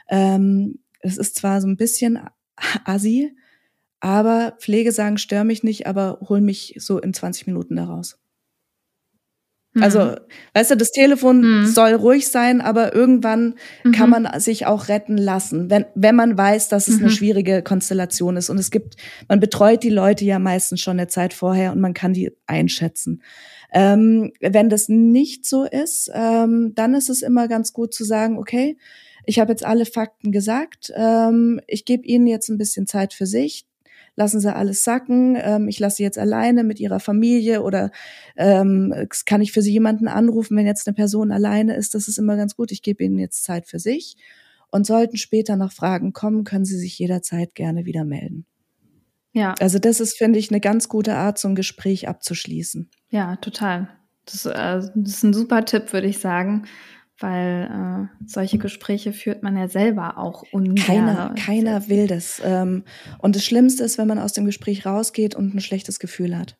Ähm, 0.08 0.78
es 1.00 1.18
ist 1.18 1.36
zwar 1.36 1.60
so 1.60 1.68
ein 1.68 1.76
bisschen 1.76 2.18
assi, 2.84 3.36
aber 4.00 4.56
Pflege 4.58 4.92
sagen, 4.92 5.18
stör 5.18 5.44
mich 5.44 5.62
nicht, 5.62 5.86
aber 5.86 6.18
hol 6.28 6.40
mich 6.40 6.74
so 6.78 6.98
in 6.98 7.12
20 7.12 7.46
Minuten 7.46 7.76
daraus. 7.76 8.21
Also, 9.80 10.00
mhm. 10.00 10.16
weißt 10.52 10.72
du, 10.72 10.76
das 10.76 10.90
Telefon 10.90 11.62
mhm. 11.62 11.66
soll 11.66 11.94
ruhig 11.94 12.28
sein, 12.28 12.60
aber 12.60 12.94
irgendwann 12.94 13.54
mhm. 13.84 13.92
kann 13.92 14.10
man 14.10 14.40
sich 14.40 14.66
auch 14.66 14.88
retten 14.88 15.16
lassen, 15.16 15.70
wenn, 15.70 15.86
wenn 15.94 16.14
man 16.14 16.36
weiß, 16.36 16.68
dass 16.68 16.88
es 16.88 16.98
eine 16.98 17.06
mhm. 17.06 17.12
schwierige 17.12 17.62
Konstellation 17.62 18.36
ist. 18.36 18.50
Und 18.50 18.58
es 18.58 18.70
gibt, 18.70 18.96
man 19.28 19.40
betreut 19.40 19.82
die 19.82 19.90
Leute 19.90 20.26
ja 20.26 20.38
meistens 20.38 20.80
schon 20.80 20.98
eine 20.98 21.08
Zeit 21.08 21.32
vorher 21.32 21.72
und 21.72 21.80
man 21.80 21.94
kann 21.94 22.12
die 22.12 22.32
einschätzen. 22.46 23.22
Ähm, 23.72 24.32
wenn 24.40 24.68
das 24.68 24.90
nicht 24.90 25.46
so 25.46 25.64
ist, 25.64 26.10
ähm, 26.12 26.72
dann 26.74 26.92
ist 26.92 27.08
es 27.08 27.22
immer 27.22 27.48
ganz 27.48 27.72
gut 27.72 27.94
zu 27.94 28.04
sagen, 28.04 28.36
okay, 28.36 28.76
ich 29.24 29.38
habe 29.38 29.52
jetzt 29.52 29.64
alle 29.64 29.86
Fakten 29.86 30.32
gesagt, 30.32 30.92
ähm, 30.94 31.60
ich 31.66 31.86
gebe 31.86 32.04
Ihnen 32.04 32.26
jetzt 32.26 32.50
ein 32.50 32.58
bisschen 32.58 32.86
Zeit 32.86 33.14
für 33.14 33.26
sich 33.26 33.64
lassen 34.16 34.40
Sie 34.40 34.54
alles 34.54 34.85
sacken, 34.85 35.37
ähm, 35.40 35.69
ich 35.69 35.78
lasse 35.78 35.97
Sie 35.97 36.02
jetzt 36.02 36.19
alleine 36.19 36.64
mit 36.64 36.81
Ihrer 36.81 37.00
Familie 37.00 37.62
oder 37.62 37.90
ähm, 38.37 38.95
kann 39.26 39.40
ich 39.40 39.52
für 39.52 39.62
Sie 39.62 39.73
jemanden 39.73 40.09
anrufen, 40.09 40.57
wenn 40.57 40.66
jetzt 40.66 40.87
eine 40.87 40.95
Person 40.95 41.33
alleine 41.33 41.76
ist, 41.76 41.95
das 41.95 42.09
ist 42.09 42.19
immer 42.19 42.37
ganz 42.37 42.57
gut, 42.57 42.73
ich 42.73 42.83
gebe 42.83 43.02
Ihnen 43.04 43.19
jetzt 43.19 43.45
Zeit 43.45 43.66
für 43.66 43.78
sich. 43.78 44.16
Und 44.71 44.87
sollten 44.87 45.19
später 45.19 45.57
noch 45.57 45.71
Fragen 45.71 46.14
kommen, 46.14 46.45
können 46.45 46.64
Sie 46.64 46.78
sich 46.78 46.99
jederzeit 46.99 47.54
gerne 47.54 47.85
wieder 47.85 48.04
melden. 48.04 48.47
Ja. 49.33 49.54
Also 49.61 49.78
das 49.78 50.00
ist, 50.00 50.16
finde 50.16 50.38
ich, 50.38 50.50
eine 50.50 50.61
ganz 50.61 50.88
gute 50.88 51.14
Art, 51.14 51.38
so 51.38 51.49
ein 51.49 51.54
Gespräch 51.54 52.09
abzuschließen. 52.09 52.88
Ja, 53.11 53.37
total. 53.37 53.90
Das, 54.25 54.47
äh, 54.47 54.52
das 54.54 54.92
ist 54.95 55.25
ein 55.25 55.35
super 55.35 55.66
Tipp, 55.66 55.92
würde 55.92 56.07
ich 56.07 56.19
sagen 56.21 56.64
weil 57.22 58.08
äh, 58.10 58.26
solche 58.26 58.58
Gespräche 58.58 59.12
führt 59.12 59.42
man 59.42 59.56
ja 59.56 59.68
selber 59.68 60.18
auch 60.18 60.44
ungern. 60.52 60.76
Keiner, 60.76 61.34
keiner 61.36 61.88
will 61.88 62.06
das. 62.06 62.40
Ähm, 62.44 62.84
und 63.18 63.36
das 63.36 63.44
Schlimmste 63.44 63.84
ist, 63.84 63.98
wenn 63.98 64.08
man 64.08 64.18
aus 64.18 64.32
dem 64.32 64.44
Gespräch 64.44 64.84
rausgeht 64.86 65.34
und 65.34 65.54
ein 65.54 65.60
schlechtes 65.60 65.98
Gefühl 65.98 66.38
hat. 66.38 66.56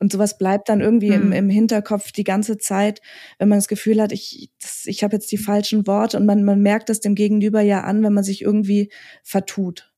Und 0.00 0.12
sowas 0.12 0.38
bleibt 0.38 0.70
dann 0.70 0.80
irgendwie 0.80 1.10
mhm. 1.10 1.24
im, 1.24 1.32
im 1.32 1.50
Hinterkopf 1.50 2.10
die 2.12 2.24
ganze 2.24 2.56
Zeit, 2.56 3.02
wenn 3.38 3.50
man 3.50 3.58
das 3.58 3.68
Gefühl 3.68 4.00
hat, 4.00 4.12
ich, 4.12 4.50
das, 4.60 4.84
ich 4.86 5.04
habe 5.04 5.16
jetzt 5.16 5.30
die 5.30 5.38
falschen 5.38 5.86
Worte 5.86 6.16
und 6.16 6.24
man, 6.24 6.42
man 6.42 6.60
merkt 6.60 6.88
das 6.88 7.00
dem 7.00 7.14
Gegenüber 7.14 7.60
ja 7.60 7.82
an, 7.82 8.02
wenn 8.02 8.14
man 8.14 8.24
sich 8.24 8.40
irgendwie 8.40 8.90
vertut. 9.22 9.89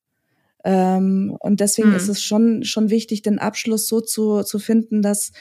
Ähm, 0.65 1.37
und 1.41 1.61
deswegen 1.61 1.91
mhm. 1.91 1.97
ist 1.97 2.09
es 2.09 2.23
schon, 2.23 2.65
schon 2.65 2.91
wichtig, 2.91 3.23
den 3.23 3.39
Abschluss 3.39 3.89
so 3.89 4.01
zu, 4.01 4.43
zu 4.43 4.59
finden, 4.59 5.03
dass 5.03 5.33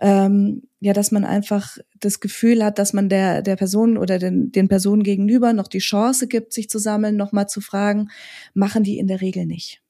ähm, 0.00 0.62
ja, 0.80 0.92
dass 0.92 1.10
man 1.10 1.24
einfach 1.24 1.76
das 1.98 2.20
Gefühl 2.20 2.64
hat, 2.64 2.78
dass 2.78 2.92
man 2.92 3.08
der, 3.08 3.42
der 3.42 3.56
Person 3.56 3.96
oder 3.98 4.18
den, 4.18 4.52
den 4.52 4.68
Personen 4.68 5.02
gegenüber 5.02 5.52
noch 5.52 5.66
die 5.66 5.78
Chance 5.78 6.28
gibt, 6.28 6.52
sich 6.52 6.70
zu 6.70 6.78
sammeln, 6.78 7.16
nochmal 7.16 7.48
zu 7.48 7.60
fragen, 7.60 8.08
machen 8.54 8.84
die 8.84 8.98
in 8.98 9.08
der 9.08 9.20
Regel 9.20 9.46
nicht. 9.46 9.82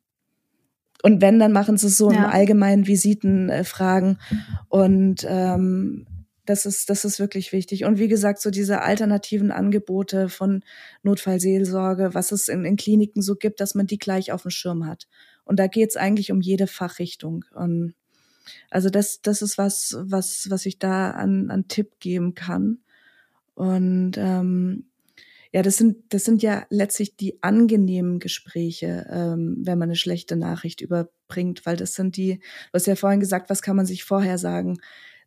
Und 1.02 1.20
wenn, 1.20 1.38
dann 1.38 1.52
machen 1.52 1.76
sie 1.76 1.88
es 1.88 1.97
so 1.97 2.11
ja. 2.11 2.16
im 2.16 2.25
allgemeinen 2.25 2.87
Visitenfragen. 2.87 4.18
Äh, 4.30 4.35
und 4.68 5.26
ähm, 5.28 6.06
das 6.48 6.64
ist, 6.64 6.88
das 6.88 7.04
ist 7.04 7.20
wirklich 7.20 7.52
wichtig. 7.52 7.84
Und 7.84 7.98
wie 7.98 8.08
gesagt, 8.08 8.40
so 8.40 8.50
diese 8.50 8.80
alternativen 8.80 9.50
Angebote 9.50 10.30
von 10.30 10.62
Notfallseelsorge, 11.02 12.14
was 12.14 12.32
es 12.32 12.48
in, 12.48 12.64
in 12.64 12.76
Kliniken 12.76 13.20
so 13.20 13.36
gibt, 13.36 13.60
dass 13.60 13.74
man 13.74 13.86
die 13.86 13.98
gleich 13.98 14.32
auf 14.32 14.42
dem 14.42 14.50
Schirm 14.50 14.86
hat. 14.86 15.08
Und 15.44 15.58
da 15.58 15.66
geht 15.66 15.90
es 15.90 15.96
eigentlich 15.96 16.32
um 16.32 16.40
jede 16.40 16.66
Fachrichtung. 16.66 17.44
Und 17.54 17.94
also 18.70 18.88
das, 18.88 19.20
das 19.20 19.42
ist 19.42 19.58
was, 19.58 19.96
was, 20.00 20.46
was 20.48 20.64
ich 20.64 20.78
da 20.78 21.10
an, 21.10 21.50
an 21.50 21.68
Tipp 21.68 22.00
geben 22.00 22.34
kann. 22.34 22.78
Und 23.54 24.12
ähm, 24.16 24.86
ja, 25.52 25.62
das 25.62 25.76
sind, 25.76 25.96
das 26.14 26.24
sind 26.24 26.42
ja 26.42 26.66
letztlich 26.70 27.16
die 27.16 27.42
angenehmen 27.42 28.20
Gespräche, 28.20 29.06
ähm, 29.10 29.58
wenn 29.60 29.78
man 29.78 29.88
eine 29.88 29.96
schlechte 29.96 30.36
Nachricht 30.36 30.80
überbringt, 30.80 31.66
weil 31.66 31.76
das 31.76 31.94
sind 31.94 32.16
die, 32.16 32.36
du 32.36 32.74
hast 32.74 32.86
ja 32.86 32.96
vorhin 32.96 33.20
gesagt, 33.20 33.50
was 33.50 33.60
kann 33.60 33.76
man 33.76 33.86
sich 33.86 34.04
vorher 34.04 34.38
sagen? 34.38 34.78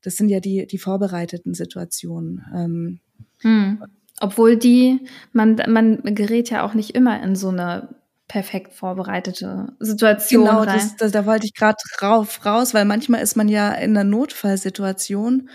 Das 0.01 0.15
sind 0.15 0.29
ja 0.29 0.39
die, 0.39 0.67
die 0.67 0.77
vorbereiteten 0.77 1.53
Situationen. 1.53 2.45
Ähm, 2.53 2.99
hm. 3.39 3.83
Obwohl 4.19 4.57
die, 4.57 5.07
man, 5.33 5.61
man 5.67 6.01
gerät 6.15 6.49
ja 6.49 6.63
auch 6.63 6.73
nicht 6.73 6.91
immer 6.91 7.21
in 7.23 7.35
so 7.35 7.49
eine 7.49 7.89
perfekt 8.27 8.73
vorbereitete 8.73 9.73
Situation 9.79 10.45
genau, 10.45 10.59
rein. 10.59 10.67
Das, 10.67 10.95
das, 10.95 11.11
da 11.11 11.25
wollte 11.25 11.45
ich 11.45 11.53
gerade 11.53 11.77
rauf 12.01 12.45
raus, 12.45 12.73
weil 12.73 12.85
manchmal 12.85 13.21
ist 13.21 13.35
man 13.35 13.49
ja 13.49 13.73
in 13.73 13.97
einer 13.97 14.09
Notfallsituation, 14.09 15.49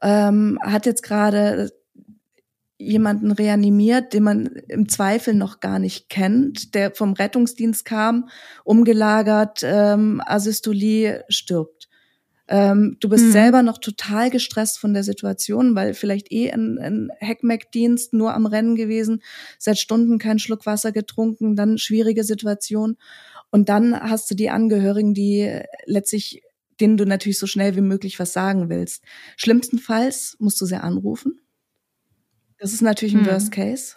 ähm, 0.00 0.58
hat 0.62 0.86
jetzt 0.86 1.02
gerade 1.02 1.72
jemanden 2.78 3.32
reanimiert, 3.32 4.14
den 4.14 4.22
man 4.22 4.46
im 4.68 4.88
Zweifel 4.88 5.34
noch 5.34 5.60
gar 5.60 5.78
nicht 5.78 6.08
kennt, 6.08 6.74
der 6.74 6.92
vom 6.92 7.12
Rettungsdienst 7.12 7.84
kam, 7.84 8.28
umgelagert, 8.64 9.60
ähm, 9.64 10.22
Asystolie 10.24 11.24
stirbt. 11.28 11.89
Ähm, 12.52 12.96
du 12.98 13.08
bist 13.08 13.26
mhm. 13.26 13.30
selber 13.30 13.62
noch 13.62 13.78
total 13.78 14.28
gestresst 14.28 14.80
von 14.80 14.92
der 14.92 15.04
Situation, 15.04 15.76
weil 15.76 15.94
vielleicht 15.94 16.32
eh 16.32 16.50
ein, 16.50 16.78
ein 16.78 17.08
Heckmeck-Dienst 17.20 18.12
nur 18.12 18.34
am 18.34 18.44
Rennen 18.44 18.74
gewesen, 18.74 19.22
seit 19.56 19.78
Stunden 19.78 20.18
keinen 20.18 20.40
Schluck 20.40 20.66
Wasser 20.66 20.90
getrunken, 20.90 21.54
dann 21.54 21.78
schwierige 21.78 22.24
Situation. 22.24 22.96
Und 23.50 23.68
dann 23.68 23.98
hast 23.98 24.28
du 24.32 24.34
die 24.34 24.50
Angehörigen, 24.50 25.14
die 25.14 25.60
letztlich, 25.86 26.42
denen 26.80 26.96
du 26.96 27.04
natürlich 27.06 27.38
so 27.38 27.46
schnell 27.46 27.76
wie 27.76 27.82
möglich 27.82 28.18
was 28.18 28.32
sagen 28.32 28.68
willst. 28.68 29.04
Schlimmstenfalls 29.36 30.36
musst 30.40 30.60
du 30.60 30.66
sie 30.66 30.82
anrufen. 30.82 31.40
Das 32.58 32.72
ist 32.72 32.82
natürlich 32.82 33.14
ein 33.14 33.22
mhm. 33.22 33.26
Worst 33.26 33.52
Case. 33.52 33.94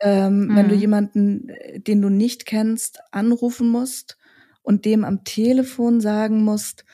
Ähm, 0.00 0.46
mhm. 0.46 0.56
Wenn 0.56 0.68
du 0.70 0.74
mhm. 0.74 0.80
jemanden, 0.80 1.52
den 1.76 2.00
du 2.00 2.08
nicht 2.08 2.46
kennst, 2.46 3.00
anrufen 3.12 3.68
musst 3.68 4.16
und 4.62 4.86
dem 4.86 5.04
am 5.04 5.22
Telefon 5.24 6.00
sagen 6.00 6.42
musst, 6.42 6.86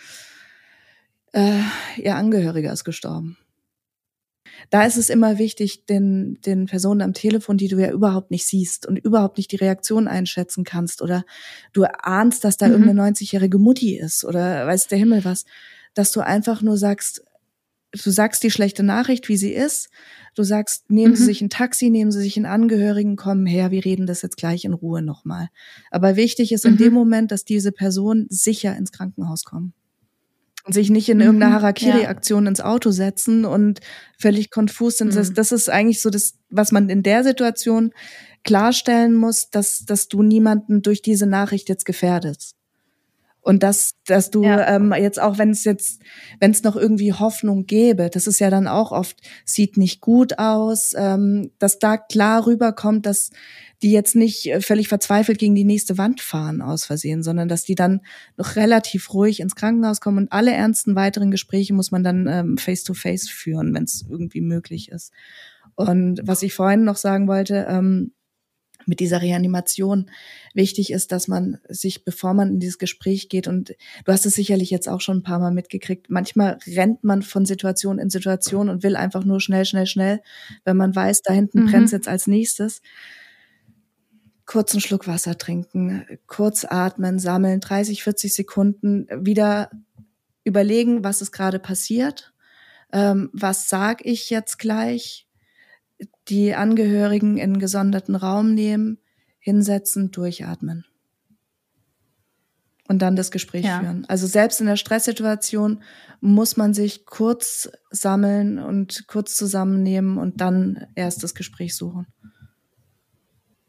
äh, 1.33 1.61
ihr 1.97 2.17
Angehöriger 2.17 2.73
ist 2.73 2.85
gestorben. 2.85 3.37
Da 4.69 4.85
ist 4.85 4.97
es 4.97 5.09
immer 5.09 5.39
wichtig, 5.39 5.87
den, 5.87 6.39
den 6.45 6.67
Personen 6.67 7.01
am 7.01 7.15
Telefon, 7.15 7.57
die 7.57 7.69
du 7.69 7.79
ja 7.79 7.91
überhaupt 7.91 8.31
nicht 8.31 8.47
siehst 8.47 8.87
und 8.87 8.99
überhaupt 8.99 9.39
nicht 9.39 9.53
die 9.53 9.57
Reaktion 9.57 10.07
einschätzen 10.07 10.65
kannst 10.65 11.03
oder 11.03 11.25
du 11.73 11.85
ahnst, 11.85 12.45
dass 12.45 12.57
da 12.57 12.67
mhm. 12.67 12.73
irgendeine 12.73 13.13
90-jährige 13.13 13.59
Mutti 13.59 13.99
ist 13.99 14.25
oder 14.25 14.67
weiß 14.67 14.89
der 14.89 14.99
Himmel 14.99 15.25
was, 15.25 15.45
dass 15.95 16.13
du 16.13 16.21
einfach 16.21 16.63
nur 16.63 16.77
sagst, 16.77 17.25
du 17.93 18.11
sagst 18.11 18.43
die 18.43 18.51
schlechte 18.51 18.83
Nachricht, 18.83 19.29
wie 19.29 19.37
sie 19.37 19.53
ist. 19.53 19.89
Du 20.37 20.45
sagst, 20.45 20.91
nehmen 20.91 21.13
mhm. 21.13 21.17
Sie 21.17 21.25
sich 21.25 21.41
ein 21.43 21.51
Taxi, 21.51 21.91
nehmen 21.91 22.13
Sie 22.13 22.21
sich 22.21 22.37
einen 22.37 22.47
Angehörigen, 22.47 23.17
kommen 23.17 23.47
her, 23.47 23.73
wir 23.73 23.85
reden 23.85 24.07
das 24.07 24.23
jetzt 24.23 24.37
gleich 24.37 24.65
in 24.65 24.75
Ruhe 24.75 25.03
nochmal. 25.03 25.49
Aber 25.91 26.15
wichtig 26.15 26.53
ist 26.53 26.65
mhm. 26.65 26.73
in 26.73 26.77
dem 26.77 26.93
Moment, 26.93 27.33
dass 27.33 27.45
diese 27.45 27.73
Personen 27.73 28.27
sicher 28.29 28.77
ins 28.77 28.93
Krankenhaus 28.93 29.43
kommen 29.45 29.75
sich 30.73 30.91
nicht 30.91 31.09
in 31.09 31.19
mhm, 31.19 31.25
irgendeiner 31.25 31.55
Harakiri-Aktion 31.55 32.45
ja. 32.45 32.49
ins 32.51 32.61
Auto 32.61 32.91
setzen 32.91 33.45
und 33.45 33.81
völlig 34.19 34.51
konfus 34.51 34.99
sind. 34.99 35.13
Mhm. 35.13 35.17
Das, 35.17 35.33
das 35.33 35.53
ist 35.53 35.71
eigentlich 35.71 36.01
so 36.01 36.11
das, 36.11 36.35
was 36.51 36.73
man 36.73 36.89
in 36.89 37.03
der 37.03 37.25
Situation 37.25 37.93
klarstellen 38.45 39.15
muss, 39.15 39.51
dass, 39.51 39.85
dass 39.85 40.09
du 40.09 40.23
niemanden 40.23 40.83
durch 40.83 41.03
diese 41.03 41.27
Nachricht 41.27 41.69
jetzt 41.69 41.85
gefährdest. 41.85 42.55
Und 43.43 43.63
dass, 43.63 43.95
dass 44.07 44.31
du 44.31 44.45
ja. 44.45 44.77
ähm, 44.77 44.93
jetzt 44.93 45.21
auch, 45.21 45.39
wenn 45.39 45.51
es 45.51 45.65
jetzt, 45.65 46.03
wenn 46.41 46.51
es 46.51 46.63
noch 46.63 46.77
irgendwie 46.77 47.13
Hoffnung 47.13 47.65
gäbe, 47.65 48.11
das 48.11 48.27
ist 48.27 48.39
ja 48.39 48.51
dann 48.51 48.69
auch 48.69 48.93
oft, 48.93 49.17
sieht 49.45 49.77
nicht 49.77 50.01
gut 50.01 50.39
aus, 50.39 50.93
ähm, 50.97 51.51
dass 51.59 51.79
da 51.79 51.97
klar 51.97 52.47
rüberkommt, 52.47 53.07
dass 53.07 53.31
die 53.83 53.93
jetzt 53.93 54.15
nicht 54.15 54.47
äh, 54.47 54.61
völlig 54.61 54.89
verzweifelt 54.89 55.39
gegen 55.39 55.55
die 55.55 55.65
nächste 55.65 55.97
Wand 55.97 56.21
fahren 56.21 56.61
aus 56.61 56.85
Versehen, 56.85 57.23
sondern 57.23 57.49
dass 57.49 57.65
die 57.65 57.75
dann 57.75 58.01
noch 58.37 58.57
relativ 58.57 59.15
ruhig 59.15 59.41
ins 59.41 59.57
Krankenhaus 59.57 60.01
kommen 60.01 60.19
und 60.19 60.33
alle 60.33 60.53
ernsten 60.53 60.95
weiteren 60.95 61.31
Gespräche 61.31 61.73
muss 61.73 61.91
man 61.91 62.05
dann 62.05 62.27
ähm, 62.27 62.59
face 62.59 62.85
to 62.85 62.95
face 62.95 63.29
führen, 63.29 63.75
wenn 63.75 63.85
es 63.85 64.05
irgendwie 64.09 64.43
möglich 64.43 64.91
ist. 64.91 65.13
Und 65.77 66.21
was 66.25 66.43
ich 66.43 66.53
vorhin 66.53 66.85
noch 66.85 66.97
sagen 66.97 67.27
wollte, 67.27 67.67
ähm, 67.69 68.13
mit 68.91 69.01
dieser 69.01 69.23
Reanimation 69.23 70.11
wichtig 70.53 70.93
ist, 70.93 71.13
dass 71.13 71.29
man 71.29 71.59
sich, 71.69 72.05
bevor 72.05 72.35
man 72.35 72.51
in 72.51 72.59
dieses 72.59 72.79
Gespräch 72.79 73.29
geht, 73.29 73.47
und 73.47 73.71
du 74.05 74.13
hast 74.13 74.27
es 74.27 74.35
sicherlich 74.35 74.69
jetzt 74.71 74.89
auch 74.89 75.01
schon 75.01 75.19
ein 75.19 75.23
paar 75.23 75.39
Mal 75.39 75.53
mitgekriegt, 75.53 76.11
manchmal 76.11 76.59
rennt 76.67 77.05
man 77.05 77.23
von 77.23 77.47
Situation 77.47 78.01
in 78.01 78.11
Situation 78.11 78.69
und 78.69 78.83
will 78.83 78.97
einfach 78.97 79.25
nur 79.25 79.41
schnell, 79.41 79.65
schnell, 79.65 79.87
schnell, 79.87 80.21
wenn 80.65 80.77
man 80.77 80.95
weiß, 80.95 81.23
da 81.23 81.33
hinten 81.33 81.63
mhm. 81.63 81.67
brennt 81.71 81.93
jetzt 81.93 82.09
als 82.09 82.27
nächstes. 82.27 82.83
Kurzen 84.45 84.81
Schluck 84.81 85.07
Wasser 85.07 85.39
trinken, 85.39 86.05
kurz 86.27 86.65
atmen, 86.65 87.21
sammeln, 87.21 87.61
30, 87.61 88.03
40 88.03 88.35
Sekunden, 88.35 89.07
wieder 89.15 89.71
überlegen, 90.43 91.05
was 91.05 91.23
ist 91.23 91.31
gerade 91.31 91.61
passiert, 91.61 92.35
ähm, 92.93 93.31
was 93.33 93.69
sag 93.69 94.05
ich 94.05 94.31
jetzt 94.31 94.59
gleich, 94.59 95.29
die 96.29 96.55
Angehörigen 96.55 97.37
in 97.37 97.43
einen 97.43 97.59
gesonderten 97.59 98.15
Raum 98.15 98.55
nehmen, 98.55 98.99
hinsetzen, 99.39 100.11
durchatmen. 100.11 100.85
Und 102.89 103.03
dann 103.03 103.15
das 103.15 103.31
Gespräch 103.31 103.65
ja. 103.65 103.81
führen. 103.81 104.05
Also 104.07 104.27
selbst 104.27 104.61
in 104.61 104.67
der 104.67 104.77
Stresssituation 104.77 105.83
muss 106.21 106.57
man 106.57 106.75
sich 106.75 107.07
kurz 107.07 107.71
sammeln 107.91 108.59
und 108.59 109.07
kurz 109.07 109.37
zusammennehmen 109.37 110.19
und 110.19 110.41
dann 110.41 110.87
erst 110.97 111.23
das 111.23 111.35
Gespräch 111.35 111.77
suchen. 111.77 112.09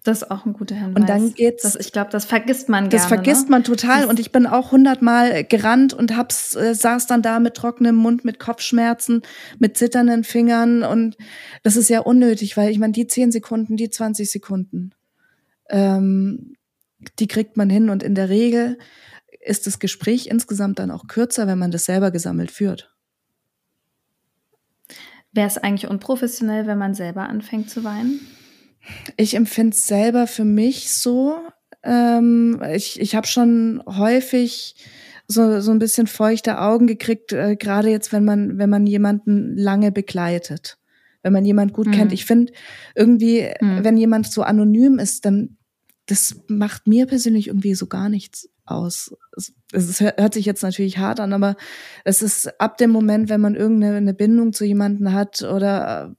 Das 0.04 0.24
ist 0.24 0.32
auch 0.32 0.48
ein 0.48 0.54
guter 0.54 0.74
Hinweis. 0.74 0.96
Und 0.96 1.10
dann 1.10 1.34
geht's. 1.34 1.62
Das, 1.62 1.76
ich 1.76 1.92
glaube, 1.92 2.10
das 2.10 2.26
vergisst 2.26 2.70
man 2.70 2.90
gerne. 2.90 3.04
Das 3.04 3.06
vergisst 3.06 3.46
ne? 3.46 3.52
man 3.52 3.64
total. 3.64 4.06
Und 4.06 4.20
ich 4.20 4.32
bin 4.32 4.48
auch 4.48 4.72
hundertmal 4.72 5.44
gerannt 5.44 5.94
und 5.94 6.18
hab's, 6.18 6.56
äh, 6.56 6.74
saß 6.74 7.06
dann 7.06 7.22
da 7.22 7.40
mit 7.40 7.54
trockenem 7.54 7.96
Mund, 7.96 8.26
mit 8.26 8.40
Kopfschmerzen, 8.40 9.22
mit 9.60 9.78
zitternden 9.78 10.24
Fingern. 10.24 10.82
Und 10.82 11.18
das 11.62 11.76
ist 11.76 11.90
ja 11.90 12.00
unnötig, 12.00 12.58
weil 12.58 12.72
ich 12.72 12.80
meine, 12.80 12.94
die 12.94 13.06
zehn 13.06 13.32
Sekunden, 13.32 13.78
die 13.78 13.92
20 13.92 14.32
Sekunden, 14.32 14.96
ähm, 15.70 16.56
die 17.20 17.28
kriegt 17.28 17.56
man 17.56 17.70
hin. 17.70 17.92
Und 17.92 18.02
in 18.02 18.16
der 18.16 18.30
Regel 18.30 18.80
ist 19.40 19.68
das 19.68 19.78
Gespräch 19.78 20.26
insgesamt 20.28 20.80
dann 20.80 20.90
auch 20.90 21.06
kürzer, 21.08 21.46
wenn 21.46 21.60
man 21.60 21.70
das 21.70 21.86
selber 21.86 22.10
gesammelt 22.10 22.50
führt. 22.50 22.92
Wäre 25.32 25.48
es 25.48 25.60
eigentlich 25.60 25.90
unprofessionell, 25.90 26.66
wenn 26.66 26.80
man 26.80 26.96
selber 26.96 27.30
anfängt 27.30 27.70
zu 27.70 27.84
weinen? 27.84 28.20
Ich 29.18 29.36
empfinde 29.36 29.76
es 29.76 29.88
selber 29.88 30.28
für 30.28 30.46
mich 30.46 30.92
so. 30.92 31.38
Ähm, 31.84 32.62
ich 32.74 33.00
ich 33.00 33.16
habe 33.16 33.28
schon 33.28 33.82
häufig 33.86 34.76
so, 35.28 35.62
so 35.62 35.72
ein 35.72 35.80
bisschen 35.80 36.08
feuchte 36.08 36.60
Augen 36.60 36.88
gekriegt, 36.88 37.34
äh, 37.34 37.56
gerade 37.56 37.90
jetzt, 37.90 38.12
wenn 38.12 38.26
man, 38.26 38.58
wenn 38.58 38.70
man 38.70 38.86
jemanden 38.86 39.56
lange 39.56 39.92
begleitet, 39.92 40.78
wenn 41.24 41.34
man 41.34 41.46
jemand 41.46 41.74
gut 41.74 41.88
mhm. 41.88 41.92
kennt. 41.92 42.14
Ich 42.14 42.26
finde 42.26 42.54
irgendwie, 42.96 43.50
mhm. 43.60 43.84
wenn 43.84 43.98
jemand 43.98 44.32
so 44.32 44.44
anonym 44.44 45.00
ist, 45.00 45.26
dann 45.26 45.58
das 46.08 46.42
macht 46.48 46.88
mir 46.88 47.06
persönlich 47.06 47.48
irgendwie 47.48 47.74
so 47.74 47.88
gar 47.88 48.10
nichts 48.10 48.50
aus. 48.66 49.16
Es, 49.38 49.54
es 49.72 50.02
hört 50.02 50.34
sich 50.34 50.46
jetzt 50.46 50.64
natürlich 50.64 50.98
hart 50.98 51.20
an, 51.20 51.32
aber 51.32 51.56
es 52.04 52.22
ist 52.22 52.60
ab 52.60 52.78
dem 52.78 52.90
Moment, 52.90 53.30
wenn 53.30 53.40
man 53.40 53.56
irgendeine 53.56 54.14
Bindung 54.14 54.52
zu 54.52 54.66
jemanden 54.66 55.14
hat 55.14 55.42
oder 55.44 56.16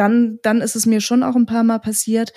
dann, 0.00 0.38
dann 0.42 0.62
ist 0.62 0.76
es 0.76 0.86
mir 0.86 1.00
schon 1.00 1.22
auch 1.22 1.36
ein 1.36 1.46
paar 1.46 1.62
Mal 1.62 1.78
passiert. 1.78 2.32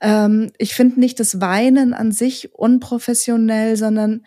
Ähm, 0.00 0.52
ich 0.58 0.74
finde 0.74 1.00
nicht 1.00 1.18
das 1.18 1.40
Weinen 1.40 1.92
an 1.92 2.12
sich 2.12 2.54
unprofessionell, 2.54 3.76
sondern 3.76 4.24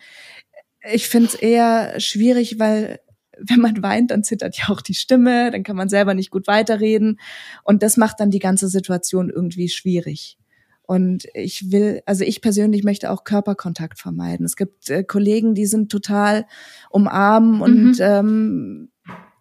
ich 0.92 1.08
finde 1.08 1.28
es 1.28 1.34
eher 1.34 1.98
schwierig, 1.98 2.58
weil 2.58 3.00
wenn 3.38 3.60
man 3.60 3.82
weint, 3.82 4.10
dann 4.10 4.22
zittert 4.22 4.56
ja 4.58 4.68
auch 4.68 4.82
die 4.82 4.94
Stimme, 4.94 5.50
dann 5.50 5.62
kann 5.62 5.76
man 5.76 5.88
selber 5.88 6.12
nicht 6.12 6.30
gut 6.30 6.46
weiterreden 6.46 7.18
und 7.64 7.82
das 7.82 7.96
macht 7.96 8.20
dann 8.20 8.30
die 8.30 8.38
ganze 8.38 8.68
Situation 8.68 9.30
irgendwie 9.30 9.70
schwierig. 9.70 10.38
Und 10.86 11.26
ich 11.32 11.72
will, 11.72 12.02
also 12.04 12.24
ich 12.24 12.42
persönlich 12.42 12.84
möchte 12.84 13.10
auch 13.10 13.24
Körperkontakt 13.24 13.98
vermeiden. 13.98 14.44
Es 14.44 14.54
gibt 14.54 14.90
äh, 14.90 15.02
Kollegen, 15.02 15.54
die 15.54 15.64
sind 15.64 15.90
total 15.90 16.44
umarmen 16.90 17.62
und 17.62 17.92
mhm. 17.92 17.96
ähm, 18.00 18.88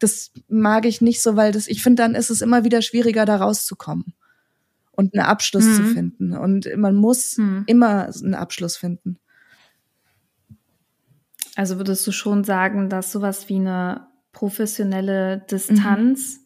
das 0.03 0.31
mag 0.47 0.85
ich 0.85 1.01
nicht 1.01 1.21
so, 1.21 1.35
weil 1.35 1.51
das, 1.51 1.67
ich 1.67 1.81
finde, 1.81 2.03
dann 2.03 2.15
ist 2.15 2.29
es 2.29 2.41
immer 2.41 2.63
wieder 2.63 2.81
schwieriger, 2.81 3.25
da 3.25 3.37
rauszukommen 3.37 4.13
und 4.91 5.13
einen 5.13 5.25
Abschluss 5.25 5.65
mhm. 5.65 5.75
zu 5.75 5.83
finden. 5.85 6.33
Und 6.37 6.69
man 6.77 6.95
muss 6.95 7.37
mhm. 7.37 7.63
immer 7.65 8.09
einen 8.23 8.35
Abschluss 8.35 8.77
finden. 8.77 9.17
Also 11.55 11.77
würdest 11.77 12.05
du 12.05 12.11
schon 12.11 12.43
sagen, 12.43 12.89
dass 12.89 13.11
sowas 13.11 13.49
wie 13.49 13.55
eine 13.55 14.07
professionelle 14.31 15.45
Distanz 15.49 16.37
mhm. 16.37 16.43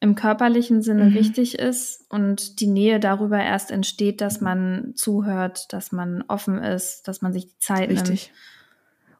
im 0.00 0.14
körperlichen 0.14 0.82
Sinne 0.82 1.06
mhm. 1.06 1.14
wichtig 1.14 1.58
ist 1.58 2.04
und 2.10 2.60
die 2.60 2.66
Nähe 2.66 3.00
darüber 3.00 3.38
erst 3.38 3.70
entsteht, 3.70 4.20
dass 4.20 4.40
man 4.40 4.92
zuhört, 4.94 5.72
dass 5.72 5.92
man 5.92 6.22
offen 6.28 6.58
ist, 6.58 7.08
dass 7.08 7.22
man 7.22 7.32
sich 7.32 7.46
die 7.46 7.58
Zeit 7.58 7.90
Richtig. 7.90 8.26
nimmt. 8.26 8.30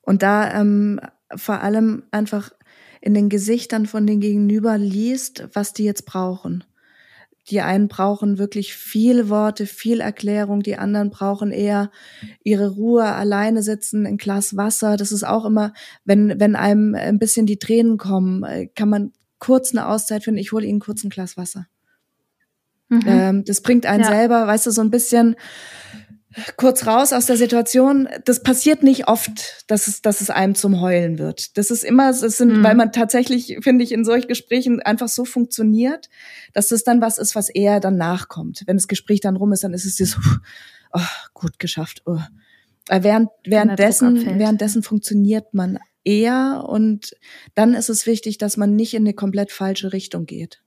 Und 0.02 0.22
da 0.22 0.52
ähm, 0.60 1.00
vor 1.34 1.60
allem 1.60 2.04
einfach 2.10 2.52
in 3.04 3.12
den 3.12 3.28
Gesichtern 3.28 3.84
von 3.84 4.06
den 4.06 4.18
Gegenüber 4.18 4.78
liest, 4.78 5.46
was 5.52 5.74
die 5.74 5.84
jetzt 5.84 6.06
brauchen. 6.06 6.64
Die 7.50 7.60
einen 7.60 7.88
brauchen 7.88 8.38
wirklich 8.38 8.72
viel 8.72 9.28
Worte, 9.28 9.66
viel 9.66 10.00
Erklärung, 10.00 10.62
die 10.62 10.78
anderen 10.78 11.10
brauchen 11.10 11.50
eher 11.50 11.90
ihre 12.42 12.70
Ruhe, 12.70 13.04
alleine 13.04 13.62
sitzen, 13.62 14.06
ein 14.06 14.16
Glas 14.16 14.56
Wasser. 14.56 14.96
Das 14.96 15.12
ist 15.12 15.22
auch 15.22 15.44
immer, 15.44 15.74
wenn, 16.06 16.40
wenn 16.40 16.56
einem 16.56 16.94
ein 16.94 17.18
bisschen 17.18 17.44
die 17.44 17.58
Tränen 17.58 17.98
kommen, 17.98 18.42
äh, 18.42 18.68
kann 18.74 18.88
man 18.88 19.12
kurz 19.38 19.72
eine 19.72 19.86
Auszeit 19.86 20.24
finden. 20.24 20.40
Ich 20.40 20.52
hole 20.52 20.64
ihnen 20.64 20.80
kurz 20.80 21.04
ein 21.04 21.10
Glas 21.10 21.36
Wasser. 21.36 21.66
Mhm. 22.88 23.02
Ähm, 23.04 23.44
das 23.44 23.60
bringt 23.60 23.84
einen 23.84 24.04
ja. 24.04 24.08
selber, 24.08 24.46
weißt 24.46 24.64
du, 24.64 24.70
so 24.70 24.80
ein 24.80 24.90
bisschen 24.90 25.36
kurz 26.56 26.86
raus 26.86 27.12
aus 27.12 27.26
der 27.26 27.36
Situation. 27.36 28.08
Das 28.24 28.42
passiert 28.42 28.82
nicht 28.82 29.08
oft, 29.08 29.64
dass 29.68 29.86
es, 29.86 30.02
dass 30.02 30.20
es 30.20 30.30
einem 30.30 30.54
zum 30.54 30.80
Heulen 30.80 31.18
wird. 31.18 31.56
Das 31.56 31.70
ist 31.70 31.84
immer, 31.84 32.10
es 32.10 32.20
sind, 32.20 32.58
mhm. 32.58 32.62
weil 32.62 32.74
man 32.74 32.92
tatsächlich, 32.92 33.58
finde 33.62 33.84
ich, 33.84 33.92
in 33.92 34.04
solchen 34.04 34.28
Gesprächen 34.28 34.80
einfach 34.80 35.08
so 35.08 35.24
funktioniert, 35.24 36.08
dass 36.52 36.68
das 36.68 36.84
dann 36.84 37.00
was 37.00 37.18
ist, 37.18 37.34
was 37.34 37.48
eher 37.48 37.80
dann 37.80 37.96
nachkommt. 37.96 38.62
Wenn 38.66 38.76
das 38.76 38.88
Gespräch 38.88 39.20
dann 39.20 39.36
rum 39.36 39.52
ist, 39.52 39.64
dann 39.64 39.74
ist 39.74 39.84
es 39.84 39.96
so, 39.96 40.18
oh, 40.92 41.00
gut 41.32 41.58
geschafft. 41.58 42.02
Oh. 42.06 42.18
Während, 42.88 43.30
währenddessen, 43.44 44.38
währenddessen 44.38 44.82
funktioniert 44.82 45.54
man 45.54 45.78
eher 46.04 46.64
und 46.68 47.16
dann 47.54 47.74
ist 47.74 47.88
es 47.88 48.06
wichtig, 48.06 48.38
dass 48.38 48.56
man 48.56 48.76
nicht 48.76 48.94
in 48.94 49.04
eine 49.04 49.14
komplett 49.14 49.52
falsche 49.52 49.92
Richtung 49.92 50.26
geht. 50.26 50.63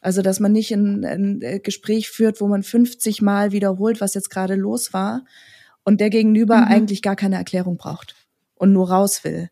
Also, 0.00 0.22
dass 0.22 0.40
man 0.40 0.52
nicht 0.52 0.72
ein, 0.72 1.04
ein 1.04 1.42
äh, 1.42 1.58
Gespräch 1.58 2.10
führt, 2.10 2.40
wo 2.40 2.48
man 2.48 2.62
50 2.62 3.22
Mal 3.22 3.52
wiederholt, 3.52 4.00
was 4.00 4.14
jetzt 4.14 4.30
gerade 4.30 4.54
los 4.54 4.92
war 4.92 5.24
und 5.84 6.00
der 6.00 6.10
Gegenüber 6.10 6.58
mhm. 6.58 6.64
eigentlich 6.64 7.02
gar 7.02 7.16
keine 7.16 7.36
Erklärung 7.36 7.76
braucht 7.76 8.14
und 8.54 8.72
nur 8.72 8.90
raus 8.90 9.24
will. 9.24 9.48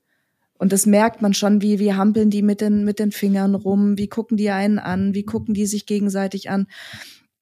Und 0.59 0.73
das 0.73 0.87
merkt 0.87 1.21
man 1.21 1.35
schon, 1.35 1.63
wie, 1.63 1.79
wie 1.79 1.95
hampeln 1.95 2.31
die 2.31 2.43
mit 2.43 2.61
den, 2.61 2.85
mit 2.85 2.99
den 2.99 3.13
Fingern 3.13 3.55
rum, 3.55 3.99
wie 3.99 4.09
gucken 4.09 4.37
die 4.37 4.51
einen 4.51 4.79
an, 4.79 5.15
wie 5.15 5.25
gucken 5.25 5.55
die 5.55 5.67
sich 5.67 5.87
gegenseitig 5.87 6.49
an. 6.49 6.67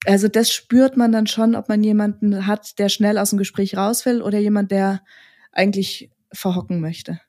Also 0.05 0.27
das 0.27 0.51
spürt 0.51 0.97
man 0.97 1.11
dann 1.11 1.27
schon, 1.27 1.55
ob 1.55 1.69
man 1.69 1.83
jemanden 1.83 2.47
hat, 2.47 2.79
der 2.79 2.89
schnell 2.89 3.17
aus 3.17 3.29
dem 3.29 3.39
Gespräch 3.39 3.77
raus 3.77 4.05
will 4.05 4.21
oder 4.21 4.39
jemand, 4.39 4.71
der 4.71 5.01
eigentlich 5.51 6.11
verhocken 6.33 6.81
möchte. 6.81 7.19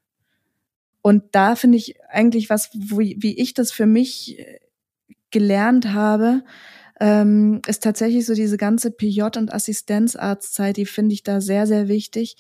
Und 1.03 1.23
da 1.33 1.55
finde 1.55 1.77
ich 1.77 1.97
eigentlich 2.09 2.49
was, 2.49 2.71
wo, 2.75 2.99
wie 2.99 3.39
ich 3.39 3.55
das 3.55 3.71
für 3.71 3.87
mich 3.87 4.39
gelernt 5.35 5.93
habe, 5.93 6.45
ähm, 7.01 7.61
ist 7.67 7.83
tatsächlich 7.83 8.25
so 8.25 8.35
diese 8.35 8.57
ganze 8.57 8.91
PJ- 8.91 9.37
und 9.37 9.53
Assistenzarztzeit, 9.53 10.77
die 10.77 10.87
finde 10.87 11.13
ich 11.13 11.25
da 11.25 11.41
sehr, 11.41 11.67
sehr 11.67 11.89
wichtig, 11.89 12.37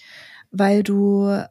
weil 0.52 0.84
du 0.84 1.42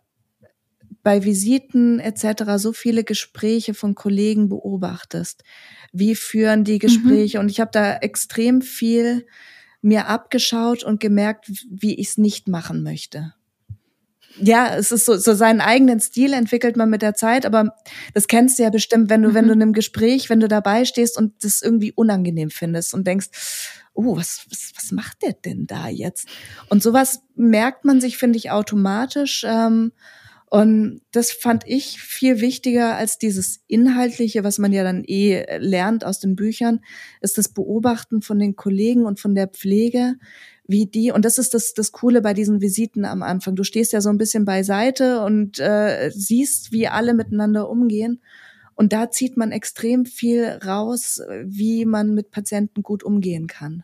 bei 1.03 1.25
Visiten 1.25 1.99
etc. 1.99 2.53
so 2.55 2.71
viele 2.71 3.03
Gespräche 3.03 3.73
von 3.73 3.93
Kollegen 3.93 4.47
beobachtest. 4.47 5.43
Wie 5.91 6.15
führen 6.15 6.63
die 6.63 6.75
mhm. 6.75 6.79
Gespräche? 6.79 7.37
Mhm. 7.37 7.43
Und 7.43 7.51
ich 7.51 7.59
habe 7.59 7.71
da 7.73 7.97
extrem 7.97 8.61
viel 8.61 9.25
mir 9.81 10.07
abgeschaut 10.07 10.85
und 10.85 11.01
gemerkt, 11.01 11.51
wie 11.69 11.95
ich 11.99 12.07
es 12.07 12.17
nicht 12.17 12.47
machen 12.47 12.83
möchte 12.83 13.33
ja, 14.37 14.75
es 14.75 14.91
ist 14.91 15.05
so, 15.05 15.15
so 15.15 15.33
seinen 15.33 15.61
eigenen 15.61 15.99
Stil 15.99 16.33
entwickelt 16.33 16.75
man 16.75 16.89
mit 16.89 17.01
der 17.01 17.13
Zeit, 17.13 17.45
aber 17.45 17.75
das 18.13 18.27
kennst 18.27 18.57
du 18.57 18.63
ja 18.63 18.69
bestimmt, 18.69 19.09
wenn 19.09 19.21
du, 19.21 19.29
mhm. 19.29 19.33
wenn 19.33 19.47
du 19.47 19.53
in 19.53 19.61
einem 19.61 19.73
Gespräch, 19.73 20.29
wenn 20.29 20.39
du 20.39 20.47
dabei 20.47 20.85
stehst 20.85 21.17
und 21.17 21.43
das 21.43 21.61
irgendwie 21.61 21.91
unangenehm 21.91 22.49
findest 22.49 22.93
und 22.93 23.05
denkst, 23.05 23.27
oh, 23.93 24.17
was, 24.17 24.45
was, 24.49 24.71
was 24.75 24.91
macht 24.91 25.21
der 25.21 25.33
denn 25.33 25.67
da 25.67 25.87
jetzt? 25.87 26.27
Und 26.69 26.81
sowas 26.81 27.21
merkt 27.35 27.85
man 27.85 28.01
sich, 28.01 28.17
finde 28.17 28.37
ich, 28.37 28.51
automatisch. 28.51 29.45
Ähm, 29.47 29.91
und 30.49 31.01
das 31.11 31.31
fand 31.31 31.63
ich 31.65 31.99
viel 31.99 32.39
wichtiger 32.39 32.95
als 32.95 33.17
dieses 33.17 33.63
Inhaltliche, 33.67 34.43
was 34.43 34.59
man 34.59 34.71
ja 34.71 34.83
dann 34.83 35.03
eh 35.03 35.45
lernt 35.57 36.05
aus 36.05 36.19
den 36.19 36.35
Büchern, 36.35 36.81
ist 37.21 37.39
das 37.39 37.49
Beobachten 37.49 38.21
von 38.21 38.37
den 38.37 38.55
Kollegen 38.55 39.05
und 39.05 39.19
von 39.19 39.33
der 39.33 39.47
Pflege 39.47 40.15
wie 40.65 40.85
die, 40.85 41.11
und 41.11 41.25
das 41.25 41.37
ist 41.37 41.53
das, 41.53 41.73
das 41.73 41.91
Coole 41.91 42.21
bei 42.21 42.33
diesen 42.33 42.61
Visiten 42.61 43.05
am 43.05 43.21
Anfang. 43.21 43.55
Du 43.55 43.63
stehst 43.63 43.91
ja 43.93 44.01
so 44.01 44.09
ein 44.09 44.17
bisschen 44.17 44.45
beiseite 44.45 45.21
und 45.23 45.59
äh, 45.59 46.09
siehst, 46.13 46.71
wie 46.71 46.87
alle 46.87 47.13
miteinander 47.13 47.69
umgehen. 47.69 48.21
Und 48.75 48.93
da 48.93 49.11
zieht 49.11 49.37
man 49.37 49.51
extrem 49.51 50.05
viel 50.05 50.45
raus, 50.65 51.21
wie 51.43 51.85
man 51.85 52.13
mit 52.13 52.31
Patienten 52.31 52.81
gut 52.81 53.03
umgehen 53.03 53.47
kann. 53.47 53.83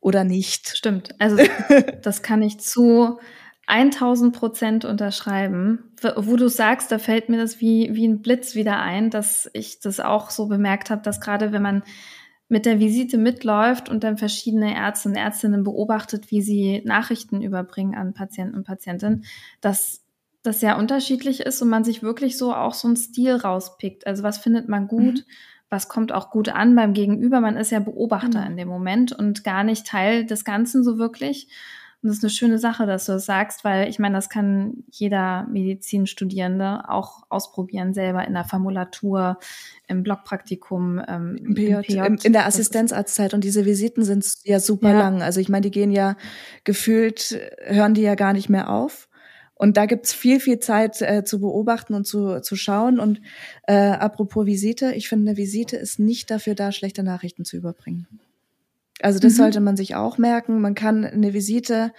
oder 0.00 0.24
nicht. 0.24 0.76
Stimmt. 0.76 1.14
Also 1.18 1.36
das 2.02 2.22
kann 2.22 2.42
ich 2.42 2.58
zu 2.58 3.18
1000 3.66 4.34
Prozent 4.34 4.84
unterschreiben. 4.84 5.92
Wo 6.16 6.36
du 6.36 6.48
sagst, 6.48 6.90
da 6.90 6.98
fällt 6.98 7.28
mir 7.28 7.36
das 7.38 7.60
wie, 7.60 7.94
wie 7.94 8.06
ein 8.06 8.22
Blitz 8.22 8.54
wieder 8.54 8.80
ein, 8.80 9.10
dass 9.10 9.50
ich 9.52 9.80
das 9.80 10.00
auch 10.00 10.30
so 10.30 10.46
bemerkt 10.46 10.90
habe, 10.90 11.02
dass 11.02 11.20
gerade 11.20 11.52
wenn 11.52 11.62
man 11.62 11.82
mit 12.48 12.64
der 12.64 12.78
Visite 12.78 13.18
mitläuft 13.18 13.88
und 13.88 14.04
dann 14.04 14.16
verschiedene 14.16 14.74
Ärzte 14.74 15.10
und 15.10 15.16
Ärztinnen 15.16 15.64
beobachtet, 15.64 16.30
wie 16.30 16.40
sie 16.40 16.82
Nachrichten 16.84 17.42
überbringen 17.42 17.94
an 17.94 18.14
Patienten 18.14 18.56
und 18.56 18.64
Patientinnen, 18.64 19.24
dass 19.60 20.02
das 20.42 20.60
sehr 20.60 20.78
unterschiedlich 20.78 21.40
ist 21.40 21.60
und 21.60 21.68
man 21.68 21.84
sich 21.84 22.02
wirklich 22.02 22.38
so 22.38 22.54
auch 22.54 22.74
so 22.74 22.88
einen 22.88 22.96
Stil 22.96 23.34
rauspickt. 23.34 24.06
Also 24.06 24.22
was 24.22 24.38
findet 24.38 24.68
man 24.68 24.88
gut, 24.88 25.14
mhm. 25.14 25.22
was 25.68 25.88
kommt 25.88 26.12
auch 26.12 26.30
gut 26.30 26.48
an 26.48 26.74
beim 26.74 26.94
Gegenüber. 26.94 27.40
Man 27.40 27.56
ist 27.56 27.70
ja 27.70 27.80
Beobachter 27.80 28.40
mhm. 28.40 28.46
in 28.46 28.56
dem 28.56 28.68
Moment 28.68 29.12
und 29.12 29.44
gar 29.44 29.62
nicht 29.62 29.86
Teil 29.86 30.24
des 30.24 30.44
Ganzen 30.44 30.82
so 30.84 30.98
wirklich. 30.98 31.48
Und 32.00 32.10
das 32.10 32.18
ist 32.18 32.24
eine 32.24 32.30
schöne 32.30 32.58
Sache, 32.58 32.86
dass 32.86 33.06
du 33.06 33.12
das 33.12 33.26
sagst, 33.26 33.64
weil 33.64 33.88
ich 33.88 33.98
meine, 33.98 34.14
das 34.14 34.28
kann 34.28 34.84
jeder 34.88 35.48
Medizinstudierende 35.50 36.88
auch 36.88 37.24
ausprobieren, 37.28 37.92
selber 37.92 38.24
in 38.24 38.34
der 38.34 38.44
Formulatur, 38.44 39.38
im 39.88 40.04
Blockpraktikum, 40.04 41.02
ähm, 41.08 41.36
Im 41.44 41.54
PJ, 41.54 41.72
im 41.72 42.16
PJ. 42.16 42.26
in 42.26 42.32
der 42.32 42.46
Assistenzarztzeit. 42.46 43.34
Und 43.34 43.42
diese 43.42 43.64
Visiten 43.64 44.04
sind 44.04 44.24
ja 44.44 44.60
super 44.60 44.92
ja. 44.92 44.98
lang. 44.98 45.22
Also 45.22 45.40
ich 45.40 45.48
meine, 45.48 45.62
die 45.62 45.72
gehen 45.72 45.90
ja 45.90 46.16
gefühlt, 46.62 47.36
hören 47.64 47.94
die 47.94 48.02
ja 48.02 48.14
gar 48.14 48.32
nicht 48.32 48.48
mehr 48.48 48.70
auf. 48.70 49.08
Und 49.56 49.76
da 49.76 49.86
gibt's 49.86 50.12
viel, 50.12 50.38
viel 50.38 50.60
Zeit 50.60 51.02
äh, 51.02 51.24
zu 51.24 51.40
beobachten 51.40 51.94
und 51.94 52.06
zu, 52.06 52.40
zu 52.40 52.54
schauen. 52.54 53.00
Und 53.00 53.20
äh, 53.66 53.74
apropos 53.74 54.46
Visite, 54.46 54.92
ich 54.94 55.08
finde, 55.08 55.30
eine 55.30 55.36
Visite 55.36 55.76
ist 55.76 55.98
nicht 55.98 56.30
dafür 56.30 56.54
da, 56.54 56.70
schlechte 56.70 57.02
Nachrichten 57.02 57.44
zu 57.44 57.56
überbringen. 57.56 58.06
Also 59.00 59.18
das 59.18 59.34
mhm. 59.34 59.36
sollte 59.36 59.60
man 59.60 59.76
sich 59.76 59.94
auch 59.94 60.18
merken. 60.18 60.60
Man 60.60 60.74
kann 60.74 61.04
eine 61.04 61.32
Visite 61.32 61.92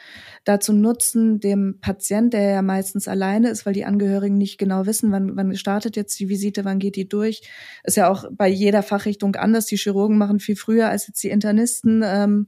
dazu 0.44 0.74
nutzen, 0.74 1.40
dem 1.40 1.80
Patient, 1.80 2.34
der 2.34 2.42
ja 2.42 2.62
meistens 2.62 3.08
alleine 3.08 3.50
ist, 3.50 3.66
weil 3.66 3.74
die 3.74 3.86
Angehörigen 3.86 4.38
nicht 4.38 4.58
genau 4.58 4.86
wissen, 4.86 5.12
wann, 5.12 5.36
wann 5.36 5.56
startet 5.56 5.96
jetzt 5.96 6.20
die 6.20 6.30
Visite, 6.30 6.66
wann 6.66 6.80
geht 6.80 6.96
die 6.96 7.08
durch. 7.08 7.42
Ist 7.84 7.98
ja 7.98 8.10
auch 8.10 8.26
bei 8.32 8.50
jeder 8.50 8.84
Fachrichtung 8.84 9.36
anders. 9.36 9.66
Die 9.66 9.78
Chirurgen 9.78 10.18
machen 10.18 10.40
viel 10.40 10.56
früher 10.56 10.90
als 10.90 11.08
jetzt 11.08 11.24
die 11.24 11.30
Internisten. 11.30 12.04
Ähm, 12.06 12.48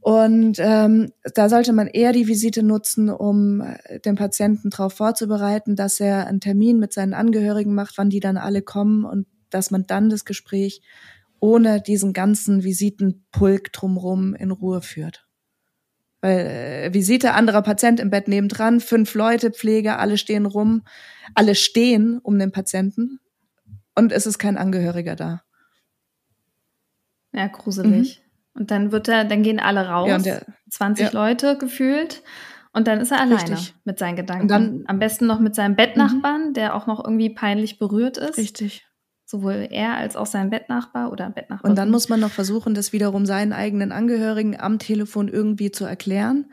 und 0.00 0.56
ähm, 0.58 1.12
da 1.34 1.50
sollte 1.50 1.74
man 1.74 1.86
eher 1.86 2.12
die 2.12 2.26
Visite 2.26 2.62
nutzen, 2.62 3.10
um 3.10 3.62
den 4.06 4.14
Patienten 4.14 4.70
darauf 4.70 4.94
vorzubereiten, 4.94 5.76
dass 5.76 6.00
er 6.00 6.26
einen 6.26 6.40
Termin 6.40 6.78
mit 6.78 6.94
seinen 6.94 7.12
Angehörigen 7.12 7.74
macht, 7.74 7.98
wann 7.98 8.08
die 8.08 8.20
dann 8.20 8.38
alle 8.38 8.62
kommen 8.62 9.04
und 9.04 9.26
dass 9.50 9.70
man 9.70 9.86
dann 9.86 10.08
das 10.08 10.24
Gespräch 10.24 10.80
ohne 11.40 11.80
diesen 11.80 12.12
ganzen 12.12 12.62
Visitenpulk 12.62 13.72
drumrum 13.72 14.34
in 14.34 14.50
Ruhe 14.50 14.82
führt. 14.82 15.26
Weil 16.20 16.38
äh, 16.38 16.94
Visite, 16.94 17.32
anderer 17.32 17.62
Patient 17.62 17.98
im 17.98 18.10
Bett 18.10 18.28
nebendran, 18.28 18.80
fünf 18.80 19.14
Leute, 19.14 19.50
Pflege, 19.50 19.98
alle 19.98 20.18
stehen 20.18 20.44
rum, 20.44 20.82
alle 21.34 21.54
stehen 21.54 22.18
um 22.18 22.38
den 22.38 22.52
Patienten 22.52 23.20
und 23.94 24.12
es 24.12 24.26
ist 24.26 24.38
kein 24.38 24.58
Angehöriger 24.58 25.16
da. 25.16 25.42
Ja, 27.32 27.46
gruselig. 27.46 28.20
Mhm. 28.20 28.60
Und 28.60 28.70
dann 28.70 28.92
wird 28.92 29.08
er, 29.08 29.24
dann 29.24 29.42
gehen 29.42 29.60
alle 29.60 29.88
raus, 29.88 30.08
ja, 30.08 30.18
der, 30.18 30.46
20 30.70 31.06
ja. 31.06 31.12
Leute 31.12 31.56
gefühlt. 31.56 32.22
Und 32.72 32.86
dann 32.86 33.00
ist 33.00 33.10
er 33.10 33.20
alleine 33.20 33.50
Richtig. 33.50 33.74
mit 33.84 33.98
seinen 33.98 34.16
Gedanken. 34.16 34.42
Und 34.42 34.48
dann, 34.48 34.84
Am 34.86 34.98
besten 34.98 35.26
noch 35.26 35.40
mit 35.40 35.54
seinem 35.54 35.74
Bettnachbarn, 35.74 36.48
mhm. 36.48 36.54
der 36.54 36.74
auch 36.74 36.86
noch 36.86 37.02
irgendwie 37.02 37.30
peinlich 37.30 37.78
berührt 37.78 38.18
ist. 38.18 38.36
Richtig 38.36 38.89
sowohl 39.30 39.68
er 39.70 39.94
als 39.94 40.16
auch 40.16 40.26
sein 40.26 40.50
Bettnachbar 40.50 41.12
oder 41.12 41.30
Bettnachbar. 41.30 41.70
Und 41.70 41.76
dann 41.78 41.90
muss 41.90 42.08
man 42.08 42.18
noch 42.18 42.32
versuchen, 42.32 42.74
das 42.74 42.92
wiederum 42.92 43.26
seinen 43.26 43.52
eigenen 43.52 43.92
Angehörigen 43.92 44.58
am 44.58 44.80
Telefon 44.80 45.28
irgendwie 45.28 45.70
zu 45.70 45.84
erklären, 45.84 46.46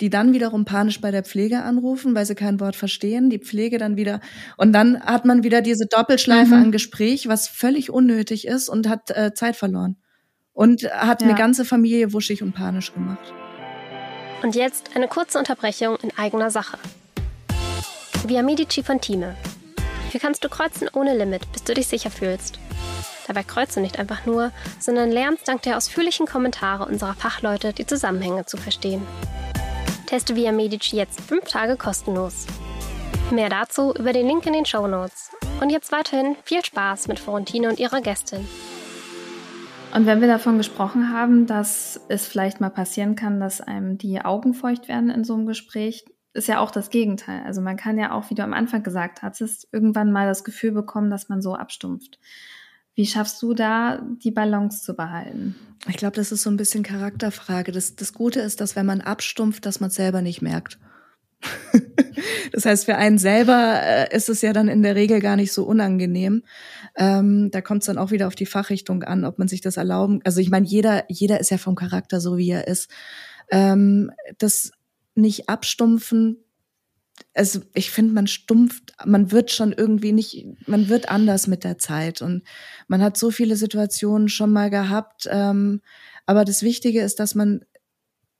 die 0.00 0.10
dann 0.10 0.32
wiederum 0.32 0.64
panisch 0.64 1.00
bei 1.00 1.10
der 1.10 1.24
Pflege 1.24 1.62
anrufen, 1.62 2.14
weil 2.14 2.24
sie 2.26 2.36
kein 2.36 2.60
Wort 2.60 2.76
verstehen, 2.76 3.30
die 3.30 3.40
Pflege 3.40 3.78
dann 3.78 3.96
wieder 3.96 4.20
und 4.56 4.72
dann 4.72 5.00
hat 5.00 5.24
man 5.24 5.42
wieder 5.42 5.60
diese 5.60 5.86
Doppelschleife 5.86 6.54
mhm. 6.54 6.62
an 6.62 6.72
Gespräch, 6.72 7.26
was 7.26 7.48
völlig 7.48 7.90
unnötig 7.90 8.46
ist 8.46 8.68
und 8.68 8.88
hat 8.88 9.10
äh, 9.10 9.34
Zeit 9.34 9.56
verloren 9.56 9.96
und 10.52 10.84
hat 10.84 11.22
ja. 11.22 11.28
eine 11.28 11.36
ganze 11.36 11.64
Familie 11.64 12.12
wuschig 12.12 12.42
und 12.42 12.52
panisch 12.52 12.94
gemacht. 12.94 13.34
Und 14.42 14.54
jetzt 14.54 14.90
eine 14.94 15.08
kurze 15.08 15.38
Unterbrechung 15.38 15.96
in 15.96 16.10
eigener 16.16 16.50
Sache. 16.50 16.78
Via 18.26 18.42
Medici 18.42 18.82
von 18.82 19.00
Time 19.00 19.34
hier 20.10 20.20
kannst 20.20 20.44
du 20.44 20.48
kreuzen 20.48 20.88
ohne 20.92 21.16
Limit, 21.16 21.50
bis 21.52 21.64
du 21.64 21.74
dich 21.74 21.86
sicher 21.86 22.10
fühlst. 22.10 22.58
Dabei 23.26 23.42
kreuzt 23.42 23.76
du 23.76 23.80
nicht 23.80 23.98
einfach 23.98 24.26
nur, 24.26 24.50
sondern 24.80 25.10
lernst 25.10 25.46
dank 25.46 25.62
der 25.62 25.76
ausführlichen 25.76 26.26
Kommentare 26.26 26.86
unserer 26.86 27.14
Fachleute 27.14 27.72
die 27.72 27.86
Zusammenhänge 27.86 28.44
zu 28.46 28.56
verstehen. 28.56 29.06
Teste 30.06 30.34
Via 30.34 30.50
Medici 30.50 30.96
jetzt 30.96 31.20
5 31.20 31.44
Tage 31.44 31.76
kostenlos. 31.76 32.46
Mehr 33.30 33.48
dazu 33.48 33.94
über 33.94 34.12
den 34.12 34.26
Link 34.26 34.44
in 34.46 34.54
den 34.54 34.66
Show 34.66 34.88
Notes. 34.88 35.30
Und 35.60 35.70
jetzt 35.70 35.92
weiterhin 35.92 36.36
viel 36.42 36.64
Spaß 36.64 37.06
mit 37.06 37.20
Florentine 37.20 37.68
und 37.68 37.78
ihrer 37.78 38.00
Gästin. 38.00 38.48
Und 39.94 40.06
wenn 40.06 40.20
wir 40.20 40.28
davon 40.28 40.58
gesprochen 40.58 41.12
haben, 41.12 41.46
dass 41.46 42.00
es 42.08 42.26
vielleicht 42.26 42.60
mal 42.60 42.70
passieren 42.70 43.14
kann, 43.14 43.38
dass 43.38 43.60
einem 43.60 43.98
die 43.98 44.20
Augen 44.20 44.54
feucht 44.54 44.88
werden 44.88 45.10
in 45.10 45.22
so 45.22 45.34
einem 45.34 45.46
Gespräch, 45.46 46.04
ist 46.32 46.48
ja 46.48 46.60
auch 46.60 46.70
das 46.70 46.90
Gegenteil. 46.90 47.42
Also 47.44 47.60
man 47.60 47.76
kann 47.76 47.98
ja 47.98 48.12
auch, 48.12 48.30
wie 48.30 48.34
du 48.34 48.42
am 48.42 48.52
Anfang 48.52 48.82
gesagt 48.82 49.22
hattest, 49.22 49.68
irgendwann 49.72 50.12
mal 50.12 50.26
das 50.26 50.44
Gefühl 50.44 50.72
bekommen, 50.72 51.10
dass 51.10 51.28
man 51.28 51.42
so 51.42 51.54
abstumpft. 51.54 52.18
Wie 52.94 53.06
schaffst 53.06 53.40
du 53.42 53.54
da, 53.54 54.02
die 54.22 54.30
Balance 54.30 54.82
zu 54.82 54.94
behalten? 54.94 55.54
Ich 55.88 55.96
glaube, 55.96 56.16
das 56.16 56.32
ist 56.32 56.42
so 56.42 56.50
ein 56.50 56.56
bisschen 56.56 56.82
Charakterfrage. 56.82 57.72
Das, 57.72 57.96
das 57.96 58.12
Gute 58.12 58.40
ist, 58.40 58.60
dass 58.60 58.76
wenn 58.76 58.86
man 58.86 59.00
abstumpft, 59.00 59.64
dass 59.64 59.80
man 59.80 59.88
es 59.88 59.94
selber 59.94 60.22
nicht 60.22 60.42
merkt. 60.42 60.78
das 62.52 62.66
heißt, 62.66 62.84
für 62.84 62.96
einen 62.96 63.18
selber 63.18 63.80
äh, 63.82 64.14
ist 64.14 64.28
es 64.28 64.42
ja 64.42 64.52
dann 64.52 64.68
in 64.68 64.82
der 64.82 64.94
Regel 64.94 65.20
gar 65.20 65.36
nicht 65.36 65.52
so 65.52 65.64
unangenehm. 65.64 66.42
Ähm, 66.96 67.50
da 67.50 67.60
kommt 67.60 67.82
es 67.82 67.86
dann 67.86 67.98
auch 67.98 68.10
wieder 68.10 68.26
auf 68.26 68.34
die 68.34 68.46
Fachrichtung 68.46 69.02
an, 69.04 69.24
ob 69.24 69.38
man 69.38 69.48
sich 69.48 69.62
das 69.62 69.78
erlauben. 69.78 70.20
Also 70.24 70.40
ich 70.40 70.50
meine, 70.50 70.66
jeder, 70.66 71.04
jeder 71.08 71.40
ist 71.40 71.50
ja 71.50 71.58
vom 71.58 71.76
Charakter 71.76 72.20
so, 72.20 72.36
wie 72.36 72.50
er 72.50 72.68
ist. 72.68 72.90
Ähm, 73.50 74.10
das 74.38 74.72
nicht 75.14 75.48
abstumpfen. 75.48 76.44
Also 77.34 77.60
ich 77.74 77.90
finde, 77.90 78.14
man 78.14 78.26
stumpft, 78.26 78.94
man 79.04 79.30
wird 79.30 79.50
schon 79.50 79.72
irgendwie 79.72 80.12
nicht, 80.12 80.46
man 80.66 80.88
wird 80.88 81.10
anders 81.10 81.46
mit 81.46 81.64
der 81.64 81.78
Zeit 81.78 82.22
und 82.22 82.42
man 82.88 83.02
hat 83.02 83.16
so 83.16 83.30
viele 83.30 83.56
Situationen 83.56 84.28
schon 84.28 84.52
mal 84.52 84.70
gehabt. 84.70 85.28
Ähm, 85.30 85.82
aber 86.26 86.44
das 86.44 86.62
Wichtige 86.62 87.02
ist, 87.02 87.20
dass 87.20 87.34
man 87.34 87.64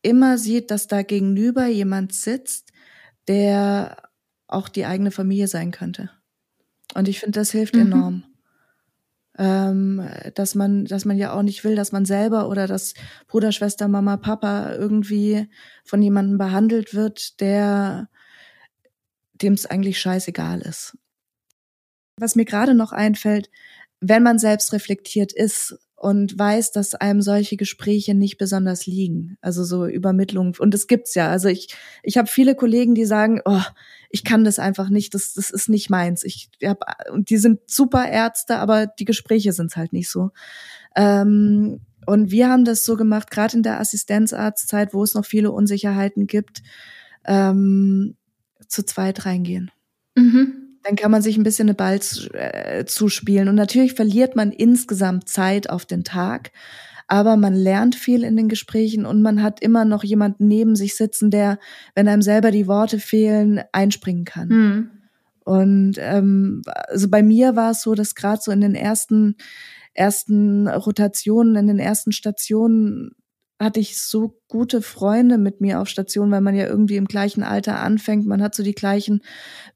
immer 0.03 0.39
sieht, 0.39 0.71
dass 0.71 0.87
da 0.87 1.03
gegenüber 1.03 1.67
jemand 1.67 2.15
sitzt, 2.15 2.73
der 3.29 4.09
auch 4.47 4.69
die 4.69 4.87
eigene 4.87 5.11
Familie 5.11 5.47
sein 5.47 5.71
könnte. 5.71 6.11
Und 6.95 7.07
ich 7.07 7.21
finde, 7.21 7.39
das 7.39 7.51
hilft 7.51 7.75
mhm. 7.75 7.83
enorm 7.83 8.30
ähm, 9.41 10.07
dass 10.35 10.55
man, 10.55 10.85
dass 10.85 11.07
man 11.07 11.17
ja 11.17 11.33
auch 11.33 11.41
nicht 11.41 11.65
will, 11.65 11.75
dass 11.75 11.93
man 11.93 12.05
selber 12.05 12.51
oder 12.51 12.67
dass 12.67 12.93
Bruder, 13.27 13.53
Schwester, 13.53 13.89
Mama, 13.89 14.19
Papa 14.19 14.75
irgendwie 14.75 15.49
von 15.83 16.03
jemandem 16.03 16.37
behandelt 16.37 16.93
wird, 16.93 17.41
der 17.41 18.11
dem 19.33 19.55
es 19.55 19.65
eigentlich 19.65 19.99
scheißegal 19.99 20.61
ist. 20.61 20.99
Was 22.19 22.37
mir 22.37 22.45
gerade 22.45 22.75
noch 22.75 22.93
einfällt, 22.93 23.51
wenn 24.01 24.23
man 24.23 24.39
selbst 24.39 24.75
reflektiert 24.75 25.33
ist 25.33 25.79
und 26.01 26.39
weiß, 26.39 26.73
dass 26.73 26.95
einem 26.95 27.21
solche 27.21 27.59
Gespräche 27.59 28.15
nicht 28.15 28.39
besonders 28.39 28.87
liegen, 28.87 29.37
also 29.43 29.65
so 29.65 29.85
Übermittlung 29.87 30.57
und 30.59 30.73
das 30.73 30.87
gibt's 30.87 31.15
ja. 31.15 31.29
Also 31.29 31.49
ich 31.49 31.77
ich 32.03 32.17
habe 32.17 32.27
viele 32.27 32.55
Kollegen, 32.55 32.95
die 32.95 33.05
sagen, 33.05 33.43
oh, 33.45 33.61
ich 34.09 34.25
kann 34.25 34.43
das 34.43 34.59
einfach 34.59 34.89
nicht, 34.89 35.13
das, 35.13 35.35
das 35.35 35.51
ist 35.51 35.69
nicht 35.69 35.91
meins. 35.91 36.25
Ich 36.25 36.49
hab, 36.65 36.85
und 37.13 37.29
die 37.29 37.37
sind 37.37 37.61
super 37.67 38.09
Ärzte, 38.09 38.57
aber 38.57 38.87
die 38.87 39.05
Gespräche 39.05 39.53
sind's 39.53 39.77
halt 39.77 39.93
nicht 39.93 40.09
so. 40.09 40.31
Ähm, 40.97 41.81
und 42.07 42.31
wir 42.31 42.49
haben 42.49 42.65
das 42.65 42.87
so 42.87 42.97
gemacht, 42.97 43.31
gerade 43.31 43.59
in 43.59 43.63
der 43.63 43.79
Assistenzarztzeit, 43.79 44.95
wo 44.95 45.05
es 45.05 45.13
noch 45.13 45.27
viele 45.27 45.53
Unsicherheiten 45.53 46.27
gibt, 46.27 46.63
ähm, 47.27 48.17
zu 48.69 48.85
zweit 48.85 49.27
reingehen. 49.27 49.71
Mhm. 50.17 50.60
Dann 50.83 50.97
kann 50.97 51.11
man 51.11 51.23
sich 51.23 51.37
ein 51.37 51.43
bisschen 51.43 51.69
eine 51.69 51.75
Ball 51.75 52.01
äh, 52.33 52.85
zuspielen. 52.87 53.49
Und 53.49 53.55
natürlich 53.55 53.95
verliert 53.95 54.37
man 54.37 54.51
insgesamt 54.51 55.29
Zeit 55.29 55.69
auf 55.69 55.85
den 55.87 56.05
Tag 56.05 56.51
aber 57.11 57.37
man 57.37 57.55
lernt 57.55 57.97
viel 57.97 58.23
in 58.23 58.37
den 58.37 58.49
Gesprächen 58.49 59.05
und 59.05 59.21
man 59.21 59.43
hat 59.43 59.61
immer 59.61 59.85
noch 59.85 60.05
jemanden 60.05 60.47
neben 60.47 60.77
sich 60.77 60.95
sitzen, 60.95 61.33
der, 61.33 61.59
wenn 61.97 62.07
einem 62.07 62.23
selber 62.23 62.53
die 62.53 62.69
Worte 62.69 63.01
fehlen, 63.01 63.61
einspringen 63.73 64.25
kann. 64.25 64.49
Mhm. 64.49 64.91
Und 65.45 65.95
ähm, 65.99 66.63
also 66.87 67.11
bei 67.11 67.25
mir 67.25 67.57
war 67.57 67.73
es 67.73 67.83
so, 67.83 67.97
dass 67.97 68.15
gerade 68.15 68.41
so 68.41 68.53
in 68.53 68.61
den 68.61 68.77
ersten 68.77 69.35
ersten 69.93 70.69
Rotationen, 70.69 71.57
in 71.57 71.67
den 71.67 71.81
ersten 71.81 72.13
Stationen 72.13 73.17
hatte 73.61 73.79
ich 73.79 74.01
so 74.01 74.41
gute 74.49 74.81
Freunde 74.81 75.37
mit 75.37 75.61
mir 75.61 75.81
auf 75.81 75.89
Station, 75.89 76.31
weil 76.31 76.41
man 76.41 76.55
ja 76.55 76.67
irgendwie 76.67 76.97
im 76.97 77.05
gleichen 77.05 77.43
Alter 77.43 77.81
anfängt. 77.81 78.27
Man 78.27 78.43
hat 78.43 78.55
so 78.55 78.63
die 78.63 78.75
gleichen 78.75 79.21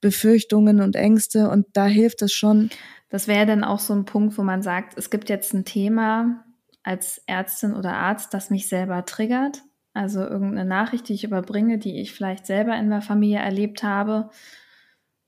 Befürchtungen 0.01 0.81
und 0.81 0.97
Ängste 0.97 1.51
und 1.51 1.67
da 1.75 1.87
hilft 1.87 2.23
es 2.23 2.33
schon. 2.33 2.71
Das 3.11 3.29
wäre 3.29 3.47
dann 3.47 3.63
auch 3.63 3.79
so 3.79 3.93
ein 3.93 4.07
Punkt, 4.07 4.39
wo 4.39 4.43
man 4.43 4.63
sagt, 4.63 4.97
es 4.97 5.11
gibt 5.11 5.29
jetzt 5.29 5.53
ein 5.53 5.65
Thema, 5.65 6.45
als 6.83 7.23
Ärztin 7.27 7.75
oder 7.75 7.95
Arzt, 7.95 8.35
das 8.35 8.51
mich 8.51 8.69
selber 8.69 9.05
triggert. 9.05 9.63
Also 9.93 10.21
irgendeine 10.21 10.69
Nachricht, 10.69 11.09
die 11.09 11.15
ich 11.15 11.25
überbringe, 11.25 11.79
die 11.79 12.01
ich 12.01 12.13
vielleicht 12.13 12.47
selber 12.47 12.77
in 12.77 12.91
der 12.91 13.01
Familie 13.01 13.39
erlebt 13.39 13.83
habe, 13.83 14.31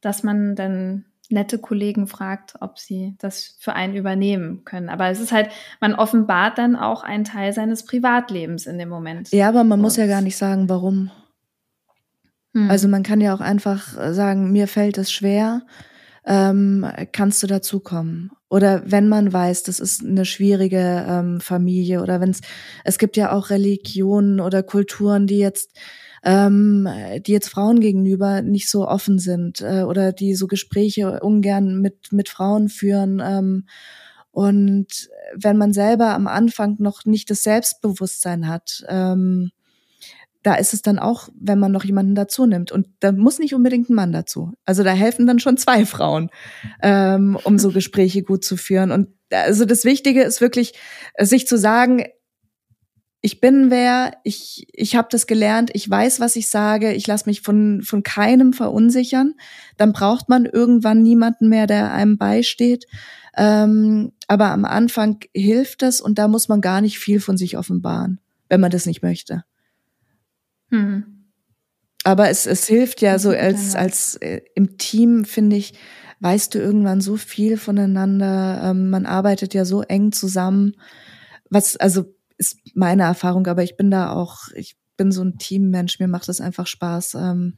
dass 0.00 0.22
man 0.22 0.56
dann 0.56 1.06
nette 1.30 1.58
Kollegen 1.58 2.06
fragt, 2.06 2.54
ob 2.60 2.78
sie 2.78 3.14
das 3.18 3.56
für 3.58 3.74
einen 3.74 3.94
übernehmen 3.94 4.64
können. 4.64 4.88
Aber 4.88 5.08
es 5.08 5.20
ist 5.20 5.32
halt, 5.32 5.50
man 5.80 5.94
offenbart 5.94 6.58
dann 6.58 6.76
auch 6.76 7.02
einen 7.02 7.24
Teil 7.24 7.52
seines 7.52 7.84
Privatlebens 7.84 8.66
in 8.66 8.78
dem 8.78 8.88
Moment. 8.88 9.30
Ja, 9.32 9.48
aber 9.48 9.64
man 9.64 9.78
Und 9.78 9.82
muss 9.82 9.96
ja 9.96 10.06
gar 10.06 10.20
nicht 10.20 10.36
sagen, 10.36 10.68
warum. 10.68 11.10
Hm. 12.54 12.70
Also 12.70 12.88
man 12.88 13.02
kann 13.02 13.20
ja 13.20 13.34
auch 13.34 13.40
einfach 13.40 13.94
sagen, 14.12 14.52
mir 14.52 14.68
fällt 14.68 14.98
es 14.98 15.12
schwer, 15.12 15.62
ähm, 16.26 16.86
kannst 17.12 17.42
du 17.42 17.46
dazukommen? 17.46 18.30
Oder 18.48 18.82
wenn 18.86 19.08
man 19.08 19.32
weiß, 19.32 19.64
das 19.64 19.80
ist 19.80 20.04
eine 20.04 20.24
schwierige 20.24 21.04
ähm, 21.08 21.40
Familie 21.40 22.02
oder 22.02 22.20
wenn 22.20 22.30
es, 22.30 22.40
es 22.84 22.98
gibt 22.98 23.16
ja 23.16 23.32
auch 23.32 23.50
Religionen 23.50 24.40
oder 24.40 24.62
Kulturen, 24.62 25.26
die 25.26 25.38
jetzt 25.38 25.76
ähm, 26.26 26.88
die 27.24 27.30
jetzt 27.30 27.48
Frauen 27.48 27.78
gegenüber 27.78 28.42
nicht 28.42 28.68
so 28.68 28.88
offen 28.88 29.20
sind 29.20 29.60
äh, 29.60 29.82
oder 29.82 30.12
die 30.12 30.34
so 30.34 30.48
Gespräche 30.48 31.20
ungern 31.20 31.80
mit, 31.80 32.12
mit 32.12 32.28
Frauen 32.28 32.68
führen. 32.68 33.22
Ähm, 33.24 33.66
und 34.32 35.08
wenn 35.36 35.56
man 35.56 35.72
selber 35.72 36.14
am 36.14 36.26
Anfang 36.26 36.76
noch 36.80 37.04
nicht 37.04 37.30
das 37.30 37.44
Selbstbewusstsein 37.44 38.48
hat, 38.48 38.84
ähm, 38.88 39.52
da 40.42 40.54
ist 40.56 40.74
es 40.74 40.82
dann 40.82 40.98
auch, 40.98 41.28
wenn 41.40 41.60
man 41.60 41.70
noch 41.70 41.84
jemanden 41.84 42.16
dazu 42.16 42.44
nimmt. 42.44 42.72
Und 42.72 42.88
da 42.98 43.12
muss 43.12 43.38
nicht 43.38 43.54
unbedingt 43.54 43.88
ein 43.88 43.94
Mann 43.94 44.12
dazu. 44.12 44.52
Also 44.64 44.82
da 44.82 44.90
helfen 44.90 45.26
dann 45.26 45.38
schon 45.38 45.56
zwei 45.56 45.86
Frauen, 45.86 46.30
ähm, 46.82 47.38
um 47.44 47.58
so 47.58 47.70
Gespräche 47.70 48.24
gut 48.24 48.44
zu 48.44 48.56
führen. 48.56 48.90
Und 48.90 49.08
also 49.30 49.64
das 49.64 49.84
Wichtige 49.84 50.22
ist 50.22 50.40
wirklich, 50.40 50.74
sich 51.18 51.46
zu 51.46 51.56
sagen, 51.56 52.04
ich 53.20 53.40
bin 53.40 53.70
wer, 53.70 54.16
ich, 54.24 54.66
ich 54.72 54.94
habe 54.94 55.08
das 55.10 55.26
gelernt, 55.26 55.70
ich 55.72 55.88
weiß, 55.88 56.20
was 56.20 56.36
ich 56.36 56.48
sage, 56.48 56.92
ich 56.92 57.06
lasse 57.06 57.28
mich 57.28 57.40
von, 57.40 57.82
von 57.82 58.02
keinem 58.02 58.52
verunsichern. 58.52 59.34
Dann 59.76 59.92
braucht 59.92 60.28
man 60.28 60.44
irgendwann 60.44 61.02
niemanden 61.02 61.48
mehr, 61.48 61.66
der 61.66 61.92
einem 61.92 62.18
beisteht. 62.18 62.86
Ähm, 63.36 64.12
aber 64.28 64.50
am 64.50 64.64
Anfang 64.64 65.20
hilft 65.34 65.82
das 65.82 66.00
und 66.00 66.18
da 66.18 66.28
muss 66.28 66.48
man 66.48 66.60
gar 66.60 66.80
nicht 66.80 66.98
viel 66.98 67.20
von 67.20 67.36
sich 67.36 67.58
offenbaren, 67.58 68.20
wenn 68.48 68.60
man 68.60 68.70
das 68.70 68.86
nicht 68.86 69.02
möchte. 69.02 69.44
Hm. 70.70 71.24
Aber 72.04 72.30
es, 72.30 72.46
es 72.46 72.66
hilft 72.66 73.02
ja 73.02 73.18
so 73.18 73.30
als, 73.30 73.74
als 73.74 74.14
äh, 74.16 74.40
im 74.54 74.78
Team, 74.78 75.24
finde 75.24 75.56
ich, 75.56 75.74
weißt 76.20 76.54
du 76.54 76.58
irgendwann 76.58 77.00
so 77.00 77.16
viel 77.16 77.56
voneinander. 77.56 78.60
Ähm, 78.62 78.90
man 78.90 79.06
arbeitet 79.06 79.54
ja 79.54 79.64
so 79.64 79.82
eng 79.82 80.12
zusammen. 80.12 80.76
Was, 81.50 81.76
also 81.76 82.15
ist 82.38 82.58
meine 82.74 83.04
Erfahrung, 83.04 83.46
aber 83.46 83.62
ich 83.62 83.76
bin 83.76 83.90
da 83.90 84.12
auch, 84.12 84.48
ich 84.54 84.76
bin 84.96 85.12
so 85.12 85.22
ein 85.22 85.38
Teammensch, 85.38 85.98
mir 85.98 86.08
macht 86.08 86.28
das 86.28 86.40
einfach 86.40 86.66
Spaß. 86.66 87.14
Ähm, 87.14 87.54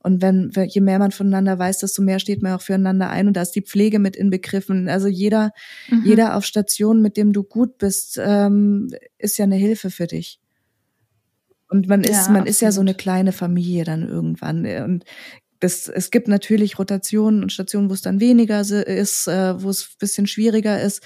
und 0.00 0.22
wenn, 0.22 0.52
je 0.68 0.80
mehr 0.80 0.98
man 0.98 1.10
voneinander 1.10 1.58
weiß, 1.58 1.78
desto 1.78 2.02
mehr 2.02 2.18
steht 2.18 2.42
man 2.42 2.52
auch 2.52 2.62
füreinander 2.62 3.10
ein. 3.10 3.26
Und 3.26 3.34
da 3.34 3.42
ist 3.42 3.52
die 3.52 3.62
Pflege 3.62 3.98
mit 3.98 4.16
inbegriffen. 4.16 4.88
Also 4.88 5.08
jeder, 5.08 5.52
mhm. 5.90 6.02
jeder 6.04 6.36
auf 6.36 6.44
Station, 6.44 7.02
mit 7.02 7.16
dem 7.16 7.32
du 7.32 7.42
gut 7.42 7.78
bist, 7.78 8.18
ähm, 8.22 8.90
ist 9.18 9.38
ja 9.38 9.44
eine 9.44 9.56
Hilfe 9.56 9.90
für 9.90 10.06
dich. 10.06 10.40
Und 11.68 11.88
man 11.88 12.02
ist, 12.02 12.10
ja, 12.10 12.16
man 12.16 12.28
absolut. 12.28 12.48
ist 12.48 12.60
ja 12.60 12.72
so 12.72 12.80
eine 12.80 12.94
kleine 12.94 13.32
Familie 13.32 13.84
dann 13.84 14.08
irgendwann. 14.08 14.64
Und 14.84 15.04
das, 15.60 15.88
es 15.88 16.10
gibt 16.10 16.28
natürlich 16.28 16.78
Rotationen 16.78 17.42
und 17.42 17.52
Stationen, 17.52 17.90
wo 17.90 17.94
es 17.94 18.02
dann 18.02 18.20
weniger 18.20 18.60
ist, 18.60 19.26
äh, 19.26 19.62
wo 19.62 19.68
es 19.68 19.96
bisschen 19.98 20.26
schwieriger 20.26 20.80
ist. 20.80 21.02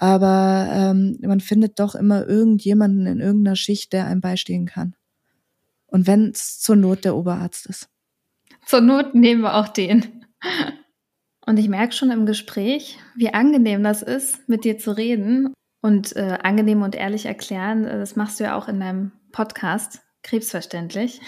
Aber 0.00 0.68
ähm, 0.70 1.18
man 1.22 1.40
findet 1.40 1.80
doch 1.80 1.96
immer 1.96 2.24
irgendjemanden 2.24 3.06
in 3.06 3.18
irgendeiner 3.18 3.56
Schicht, 3.56 3.92
der 3.92 4.06
einem 4.06 4.20
beistehen 4.20 4.64
kann. 4.64 4.94
Und 5.88 6.06
wenn 6.06 6.30
es 6.30 6.60
zur 6.60 6.76
Not 6.76 7.04
der 7.04 7.16
Oberarzt 7.16 7.66
ist. 7.66 7.88
Zur 8.64 8.80
Not 8.80 9.16
nehmen 9.16 9.40
wir 9.40 9.54
auch 9.54 9.66
den. 9.66 10.24
Und 11.44 11.58
ich 11.58 11.68
merke 11.68 11.92
schon 11.94 12.12
im 12.12 12.26
Gespräch, 12.26 12.96
wie 13.16 13.34
angenehm 13.34 13.82
das 13.82 14.02
ist, 14.02 14.48
mit 14.48 14.62
dir 14.62 14.78
zu 14.78 14.92
reden 14.92 15.52
und 15.80 16.14
äh, 16.14 16.38
angenehm 16.44 16.82
und 16.82 16.94
ehrlich 16.94 17.26
erklären. 17.26 17.82
Das 17.82 18.14
machst 18.14 18.38
du 18.38 18.44
ja 18.44 18.56
auch 18.56 18.68
in 18.68 18.78
deinem 18.78 19.10
Podcast, 19.32 20.02
krebsverständlich. 20.22 21.20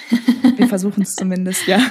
Wir 0.57 0.69
versuchen 0.69 1.03
es 1.03 1.17
zumindest, 1.17 1.67
ja. 1.67 1.81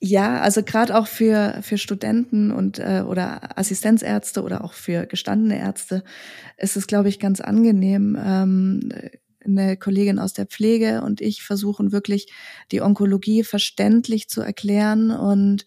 Ja, 0.00 0.40
also 0.40 0.62
gerade 0.62 0.96
auch 0.96 1.08
für, 1.08 1.58
für 1.62 1.76
Studenten 1.76 2.52
und 2.52 2.78
äh, 2.78 3.02
oder 3.04 3.58
Assistenzärzte 3.58 4.42
oder 4.42 4.62
auch 4.62 4.72
für 4.72 5.06
gestandene 5.06 5.58
Ärzte 5.58 6.04
ist 6.56 6.76
es, 6.76 6.86
glaube 6.86 7.08
ich, 7.08 7.18
ganz 7.18 7.40
angenehm. 7.40 8.16
Ähm, 8.20 8.90
eine 9.44 9.76
Kollegin 9.76 10.18
aus 10.20 10.34
der 10.34 10.46
Pflege 10.46 11.02
und 11.02 11.20
ich 11.20 11.42
versuchen 11.42 11.90
wirklich 11.90 12.30
die 12.70 12.80
Onkologie 12.82 13.42
verständlich 13.42 14.28
zu 14.28 14.40
erklären 14.40 15.10
und 15.10 15.64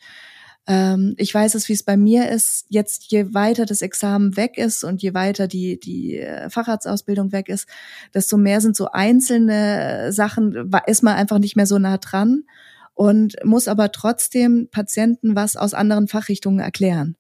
ähm, 0.68 1.16
ich 1.18 1.34
weiß 1.34 1.56
es, 1.56 1.68
wie 1.68 1.74
es 1.74 1.84
bei 1.84 1.98
mir 1.98 2.30
ist. 2.30 2.66
Jetzt, 2.70 3.12
je 3.12 3.34
weiter 3.34 3.66
das 3.66 3.82
Examen 3.82 4.38
weg 4.38 4.58
ist 4.58 4.84
und 4.84 5.02
je 5.02 5.14
weiter 5.14 5.48
die, 5.48 5.80
die 5.80 6.20
äh, 6.20 6.50
Facharztausbildung 6.50 7.32
weg 7.34 7.50
ist, 7.50 7.68
desto 8.14 8.38
mehr 8.38 8.62
sind 8.62 8.76
so 8.78 8.88
einzelne 8.92 10.14
Sachen, 10.14 10.72
ist 10.86 11.04
man 11.04 11.16
einfach 11.16 11.40
nicht 11.40 11.56
mehr 11.56 11.68
so 11.68 11.80
nah 11.80 11.98
dran 11.98 12.44
und 12.94 13.36
muss 13.44 13.68
aber 13.68 13.92
trotzdem 13.92 14.68
Patienten 14.72 15.36
was 15.36 15.56
aus 15.56 15.74
anderen 15.74 16.08
Fachrichtungen 16.08 16.60
erklären. 16.60 17.16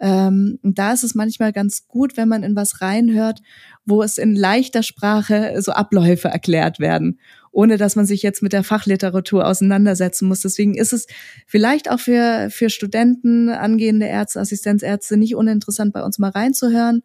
Ähm, 0.00 0.58
da 0.62 0.92
ist 0.92 1.04
es 1.04 1.14
manchmal 1.14 1.52
ganz 1.52 1.86
gut, 1.86 2.16
wenn 2.16 2.28
man 2.28 2.42
in 2.42 2.56
was 2.56 2.80
reinhört, 2.80 3.40
wo 3.86 4.02
es 4.02 4.18
in 4.18 4.34
leichter 4.34 4.82
Sprache 4.82 5.54
so 5.62 5.72
Abläufe 5.72 6.28
erklärt 6.28 6.80
werden, 6.80 7.20
ohne 7.52 7.76
dass 7.76 7.94
man 7.94 8.04
sich 8.04 8.22
jetzt 8.22 8.42
mit 8.42 8.52
der 8.52 8.64
Fachliteratur 8.64 9.46
auseinandersetzen 9.46 10.26
muss. 10.26 10.40
Deswegen 10.40 10.74
ist 10.74 10.92
es 10.92 11.06
vielleicht 11.46 11.90
auch 11.90 12.00
für, 12.00 12.48
für 12.50 12.70
Studenten, 12.70 13.48
angehende 13.50 14.06
Ärzte, 14.06 14.40
Assistenzärzte 14.40 15.16
nicht 15.16 15.36
uninteressant, 15.36 15.92
bei 15.92 16.02
uns 16.02 16.18
mal 16.18 16.30
reinzuhören, 16.30 17.02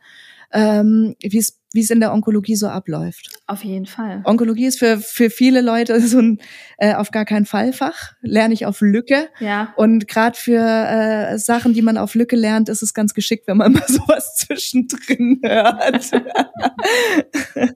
ähm, 0.51 1.15
wie 1.21 1.38
es 1.38 1.59
wie 1.73 1.81
es 1.81 1.89
in 1.91 1.99
der 1.99 2.13
Onkologie 2.13 2.55
so 2.55 2.67
abläuft. 2.67 3.29
Auf 3.45 3.63
jeden 3.63 3.85
Fall. 3.85 4.21
Onkologie 4.25 4.65
ist 4.65 4.79
für, 4.79 4.97
für 4.97 5.29
viele 5.29 5.62
Leute 5.62 5.99
so 6.07 6.19
ein 6.19 6.39
äh, 6.77 6.95
auf 6.95 7.12
gar 7.12 7.25
keinen 7.25 7.45
Fall 7.45 7.73
Fach. 7.73 8.13
Lerne 8.21 8.53
ich 8.53 8.65
auf 8.65 8.81
Lücke. 8.81 9.29
Ja. 9.39 9.73
Und 9.75 10.07
gerade 10.07 10.38
für 10.38 10.59
äh, 10.59 11.38
Sachen, 11.38 11.73
die 11.73 11.81
man 11.81 11.97
auf 11.97 12.15
Lücke 12.15 12.35
lernt, 12.35 12.69
ist 12.69 12.81
es 12.81 12.93
ganz 12.93 13.13
geschickt, 13.13 13.47
wenn 13.47 13.57
man 13.57 13.73
mal 13.73 13.88
sowas 13.88 14.35
zwischendrin 14.35 15.41
hört. 15.43 16.12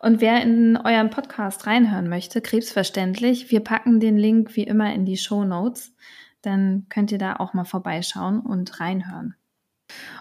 Und 0.00 0.20
wer 0.20 0.42
in 0.42 0.76
euren 0.76 1.08
Podcast 1.08 1.66
reinhören 1.66 2.10
möchte, 2.10 2.42
krebsverständlich, 2.42 3.50
wir 3.50 3.60
packen 3.60 4.00
den 4.00 4.18
Link 4.18 4.54
wie 4.54 4.64
immer 4.64 4.92
in 4.92 5.06
die 5.06 5.16
Show 5.16 5.44
Notes. 5.44 5.94
Dann 6.42 6.84
könnt 6.90 7.10
ihr 7.10 7.16
da 7.16 7.36
auch 7.36 7.54
mal 7.54 7.64
vorbeischauen 7.64 8.40
und 8.40 8.80
reinhören. 8.80 9.34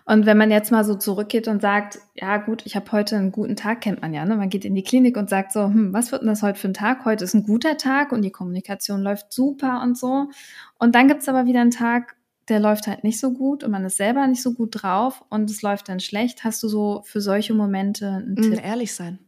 Und 0.05 0.25
wenn 0.25 0.37
man 0.37 0.51
jetzt 0.51 0.71
mal 0.71 0.83
so 0.83 0.95
zurückgeht 0.95 1.47
und 1.47 1.61
sagt, 1.61 1.99
ja 2.15 2.37
gut, 2.37 2.65
ich 2.65 2.75
habe 2.75 2.91
heute 2.91 3.15
einen 3.15 3.31
guten 3.31 3.55
Tag, 3.55 3.81
kennt 3.81 4.01
man 4.01 4.13
ja, 4.13 4.25
ne? 4.25 4.35
Man 4.35 4.49
geht 4.49 4.65
in 4.65 4.75
die 4.75 4.83
Klinik 4.83 5.15
und 5.15 5.29
sagt 5.29 5.53
so, 5.53 5.63
hm, 5.63 5.93
was 5.93 6.11
wird 6.11 6.23
denn 6.23 6.29
das 6.29 6.41
heute 6.41 6.59
für 6.59 6.67
ein 6.67 6.73
Tag? 6.73 7.05
Heute 7.05 7.23
ist 7.23 7.33
ein 7.33 7.43
guter 7.43 7.77
Tag 7.77 8.11
und 8.11 8.21
die 8.21 8.31
Kommunikation 8.31 9.01
läuft 9.01 9.31
super 9.31 9.81
und 9.81 9.97
so. 9.97 10.29
Und 10.77 10.95
dann 10.95 11.07
gibt's 11.07 11.29
aber 11.29 11.45
wieder 11.45 11.61
einen 11.61 11.71
Tag, 11.71 12.15
der 12.49 12.59
läuft 12.59 12.87
halt 12.87 13.03
nicht 13.03 13.19
so 13.19 13.31
gut 13.31 13.63
und 13.63 13.71
man 13.71 13.85
ist 13.85 13.97
selber 13.97 14.27
nicht 14.27 14.41
so 14.41 14.53
gut 14.53 14.83
drauf 14.83 15.23
und 15.29 15.49
es 15.49 15.61
läuft 15.61 15.87
dann 15.87 16.01
schlecht. 16.01 16.43
Hast 16.43 16.61
du 16.63 16.67
so 16.67 17.01
für 17.05 17.21
solche 17.21 17.53
Momente 17.53 18.07
einen 18.07 18.35
Tipp? 18.35 18.61
Ehrlich 18.61 18.93
sein. 18.93 19.19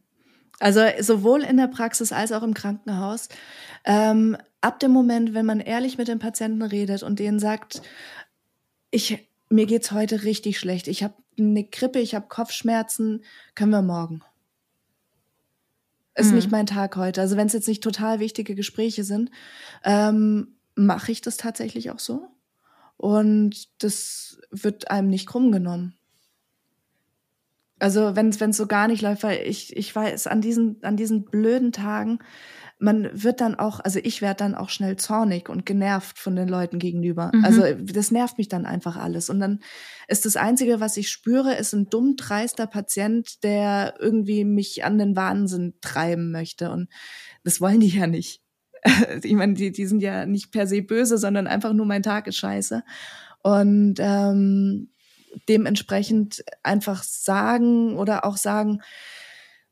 Also 0.58 0.80
sowohl 1.00 1.42
in 1.42 1.56
der 1.56 1.68
Praxis 1.68 2.12
als 2.12 2.32
auch 2.32 2.42
im 2.42 2.54
Krankenhaus. 2.54 3.28
Ähm, 3.84 4.36
ab 4.60 4.80
dem 4.80 4.90
Moment, 4.90 5.34
wenn 5.34 5.46
man 5.46 5.60
ehrlich 5.60 5.98
mit 5.98 6.08
den 6.08 6.18
Patienten 6.18 6.62
redet 6.62 7.02
und 7.02 7.18
denen 7.18 7.38
sagt, 7.38 7.82
ich 8.90 9.28
mir 9.48 9.66
geht's 9.66 9.92
heute 9.92 10.24
richtig 10.24 10.58
schlecht. 10.58 10.88
Ich 10.88 11.02
habe 11.02 11.14
eine 11.38 11.64
Grippe, 11.64 11.98
ich 12.00 12.14
habe 12.14 12.28
Kopfschmerzen. 12.28 13.22
Können 13.54 13.70
wir 13.70 13.82
morgen? 13.82 14.22
Ist 16.14 16.30
mhm. 16.30 16.36
nicht 16.36 16.50
mein 16.50 16.66
Tag 16.66 16.96
heute. 16.96 17.20
Also 17.20 17.36
wenn 17.36 17.46
es 17.46 17.52
jetzt 17.52 17.68
nicht 17.68 17.82
total 17.82 18.20
wichtige 18.20 18.54
Gespräche 18.54 19.04
sind, 19.04 19.30
ähm, 19.84 20.56
mache 20.74 21.12
ich 21.12 21.20
das 21.20 21.36
tatsächlich 21.36 21.90
auch 21.90 21.98
so. 21.98 22.28
Und 22.96 23.68
das 23.82 24.40
wird 24.50 24.90
einem 24.90 25.08
nicht 25.08 25.26
krumm 25.26 25.52
genommen. 25.52 25.94
Also 27.78 28.16
wenn 28.16 28.30
es 28.30 28.56
so 28.56 28.66
gar 28.66 28.88
nicht 28.88 29.02
läuft, 29.02 29.22
weil 29.22 29.46
ich, 29.46 29.76
ich 29.76 29.94
weiß, 29.94 30.26
an 30.28 30.40
diesen, 30.40 30.82
an 30.82 30.96
diesen 30.96 31.26
blöden 31.26 31.72
Tagen 31.72 32.20
man 32.78 33.08
wird 33.12 33.40
dann 33.40 33.54
auch, 33.54 33.80
also 33.80 33.98
ich 34.02 34.20
werde 34.20 34.38
dann 34.38 34.54
auch 34.54 34.68
schnell 34.68 34.96
zornig 34.96 35.48
und 35.48 35.64
genervt 35.64 36.18
von 36.18 36.36
den 36.36 36.48
Leuten 36.48 36.78
gegenüber. 36.78 37.30
Mhm. 37.34 37.44
Also 37.44 37.62
das 37.74 38.10
nervt 38.10 38.36
mich 38.36 38.48
dann 38.48 38.66
einfach 38.66 38.96
alles. 38.96 39.30
Und 39.30 39.40
dann 39.40 39.60
ist 40.08 40.26
das 40.26 40.36
Einzige, 40.36 40.78
was 40.78 40.96
ich 40.98 41.08
spüre, 41.08 41.54
ist 41.54 41.72
ein 41.72 41.88
dumm 41.88 42.16
dreister 42.16 42.66
Patient, 42.66 43.42
der 43.42 43.94
irgendwie 43.98 44.44
mich 44.44 44.84
an 44.84 44.98
den 44.98 45.16
Wahnsinn 45.16 45.74
treiben 45.80 46.30
möchte. 46.30 46.70
Und 46.70 46.90
das 47.44 47.60
wollen 47.60 47.80
die 47.80 47.88
ja 47.88 48.06
nicht. 48.06 48.42
ich 49.22 49.32
meine, 49.32 49.54
die, 49.54 49.72
die 49.72 49.86
sind 49.86 50.02
ja 50.02 50.26
nicht 50.26 50.52
per 50.52 50.66
se 50.66 50.82
böse, 50.82 51.16
sondern 51.16 51.46
einfach 51.46 51.72
nur 51.72 51.86
mein 51.86 52.02
Tag 52.02 52.26
ist 52.26 52.36
scheiße. 52.36 52.82
Und 53.42 53.94
ähm, 54.00 54.90
dementsprechend 55.48 56.44
einfach 56.62 57.02
sagen 57.02 57.96
oder 57.96 58.24
auch 58.24 58.36
sagen, 58.36 58.82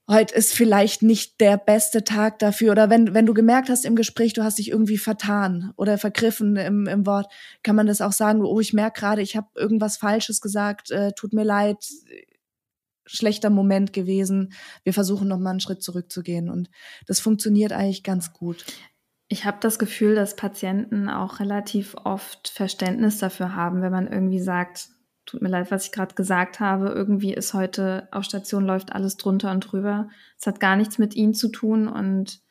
heute 0.08 0.34
ist 0.34 0.52
vielleicht 0.52 1.02
nicht 1.02 1.40
der 1.40 1.56
beste 1.56 2.04
Tag 2.04 2.38
dafür. 2.38 2.72
Oder 2.72 2.90
wenn, 2.90 3.14
wenn 3.14 3.26
du 3.26 3.34
gemerkt 3.34 3.68
hast 3.68 3.84
im 3.84 3.96
Gespräch, 3.96 4.32
du 4.32 4.42
hast 4.42 4.58
dich 4.58 4.70
irgendwie 4.70 4.98
vertan 4.98 5.72
oder 5.76 5.98
vergriffen 5.98 6.56
im, 6.56 6.86
im 6.86 7.06
Wort, 7.06 7.32
kann 7.62 7.76
man 7.76 7.86
das 7.86 8.00
auch 8.00 8.12
sagen, 8.12 8.42
oh, 8.42 8.60
ich 8.60 8.72
merke 8.72 9.00
gerade, 9.00 9.22
ich 9.22 9.36
habe 9.36 9.48
irgendwas 9.54 9.96
Falsches 9.96 10.40
gesagt, 10.40 10.90
äh, 10.90 11.12
tut 11.12 11.32
mir 11.32 11.44
leid, 11.44 11.78
schlechter 13.06 13.50
Moment 13.50 13.92
gewesen. 13.92 14.52
Wir 14.82 14.92
versuchen 14.92 15.28
noch 15.28 15.38
mal 15.38 15.50
einen 15.50 15.60
Schritt 15.60 15.82
zurückzugehen. 15.82 16.48
Und 16.48 16.70
das 17.06 17.20
funktioniert 17.20 17.72
eigentlich 17.72 18.02
ganz 18.02 18.32
gut. 18.32 18.64
Ich 19.28 19.44
habe 19.44 19.56
das 19.60 19.78
Gefühl, 19.78 20.14
dass 20.14 20.36
Patienten 20.36 21.08
auch 21.08 21.40
relativ 21.40 21.96
oft 22.04 22.48
Verständnis 22.48 23.18
dafür 23.18 23.54
haben, 23.54 23.82
wenn 23.82 23.92
man 23.92 24.06
irgendwie 24.06 24.40
sagt, 24.40 24.88
tut 25.26 25.42
mir 25.42 25.48
leid, 25.48 25.70
was 25.70 25.86
ich 25.86 25.92
gerade 25.92 26.14
gesagt 26.14 26.60
habe, 26.60 26.88
irgendwie 26.88 27.34
ist 27.34 27.54
heute 27.54 28.08
auf 28.10 28.24
Station 28.24 28.64
läuft 28.64 28.92
alles 28.92 29.16
drunter 29.16 29.50
und 29.50 29.60
drüber. 29.60 30.08
Es 30.38 30.46
hat 30.46 30.60
gar 30.60 30.76
nichts 30.76 30.98
mit 30.98 31.14
ihnen 31.14 31.34
zu 31.34 31.48
tun 31.48 31.88
und 31.88 32.42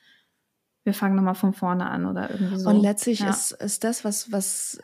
wir 0.83 0.93
fangen 0.93 1.15
nochmal 1.15 1.35
von 1.35 1.53
vorne 1.53 1.89
an 1.89 2.05
oder 2.05 2.29
irgendwie 2.29 2.57
so. 2.57 2.69
Und 2.69 2.81
letztlich 2.81 3.19
ja. 3.19 3.29
ist, 3.29 3.51
ist 3.51 3.83
das, 3.83 4.03
was, 4.03 4.31
was 4.31 4.79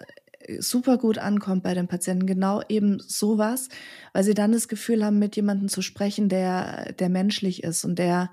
super 0.60 0.98
gut 0.98 1.18
ankommt 1.18 1.64
bei 1.64 1.74
den 1.74 1.88
Patienten, 1.88 2.26
genau 2.26 2.62
eben 2.70 3.00
sowas, 3.00 3.70
weil 4.14 4.24
sie 4.24 4.34
dann 4.34 4.52
das 4.52 4.68
Gefühl 4.68 5.04
haben, 5.04 5.20
mit 5.20 5.36
jemandem 5.36 5.68
zu 5.68 5.82
sprechen, 5.82 6.30
der, 6.30 6.94
der 6.94 7.10
menschlich 7.10 7.64
ist 7.64 7.84
und 7.86 8.00
der, 8.00 8.32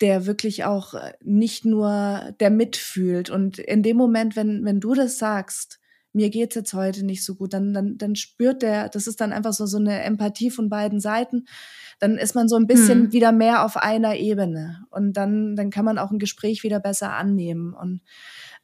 der 0.00 0.26
wirklich 0.26 0.64
auch 0.64 0.94
nicht 1.22 1.64
nur 1.64 2.34
der 2.40 2.50
mitfühlt. 2.50 3.30
Und 3.30 3.58
in 3.58 3.82
dem 3.82 3.96
Moment, 3.96 4.36
wenn, 4.36 4.64
wenn 4.64 4.80
du 4.80 4.94
das 4.94 5.18
sagst, 5.18 5.80
mir 6.16 6.30
geht's 6.30 6.54
jetzt 6.54 6.72
heute 6.72 7.04
nicht 7.04 7.24
so 7.24 7.34
gut, 7.34 7.52
dann, 7.52 7.74
dann, 7.74 7.98
dann 7.98 8.16
spürt 8.16 8.62
der, 8.62 8.88
das 8.88 9.06
ist 9.06 9.20
dann 9.20 9.32
einfach 9.32 9.52
so, 9.52 9.66
so 9.66 9.76
eine 9.76 10.02
Empathie 10.02 10.50
von 10.50 10.70
beiden 10.70 10.98
Seiten. 10.98 11.46
Dann 11.98 12.16
ist 12.16 12.34
man 12.34 12.48
so 12.48 12.56
ein 12.56 12.66
bisschen 12.66 13.04
hm. 13.04 13.12
wieder 13.12 13.32
mehr 13.32 13.64
auf 13.64 13.76
einer 13.76 14.16
Ebene. 14.16 14.86
Und 14.90 15.12
dann, 15.12 15.56
dann 15.56 15.70
kann 15.70 15.84
man 15.84 15.98
auch 15.98 16.10
ein 16.10 16.18
Gespräch 16.18 16.62
wieder 16.62 16.80
besser 16.80 17.12
annehmen. 17.12 17.74
Und 17.74 18.00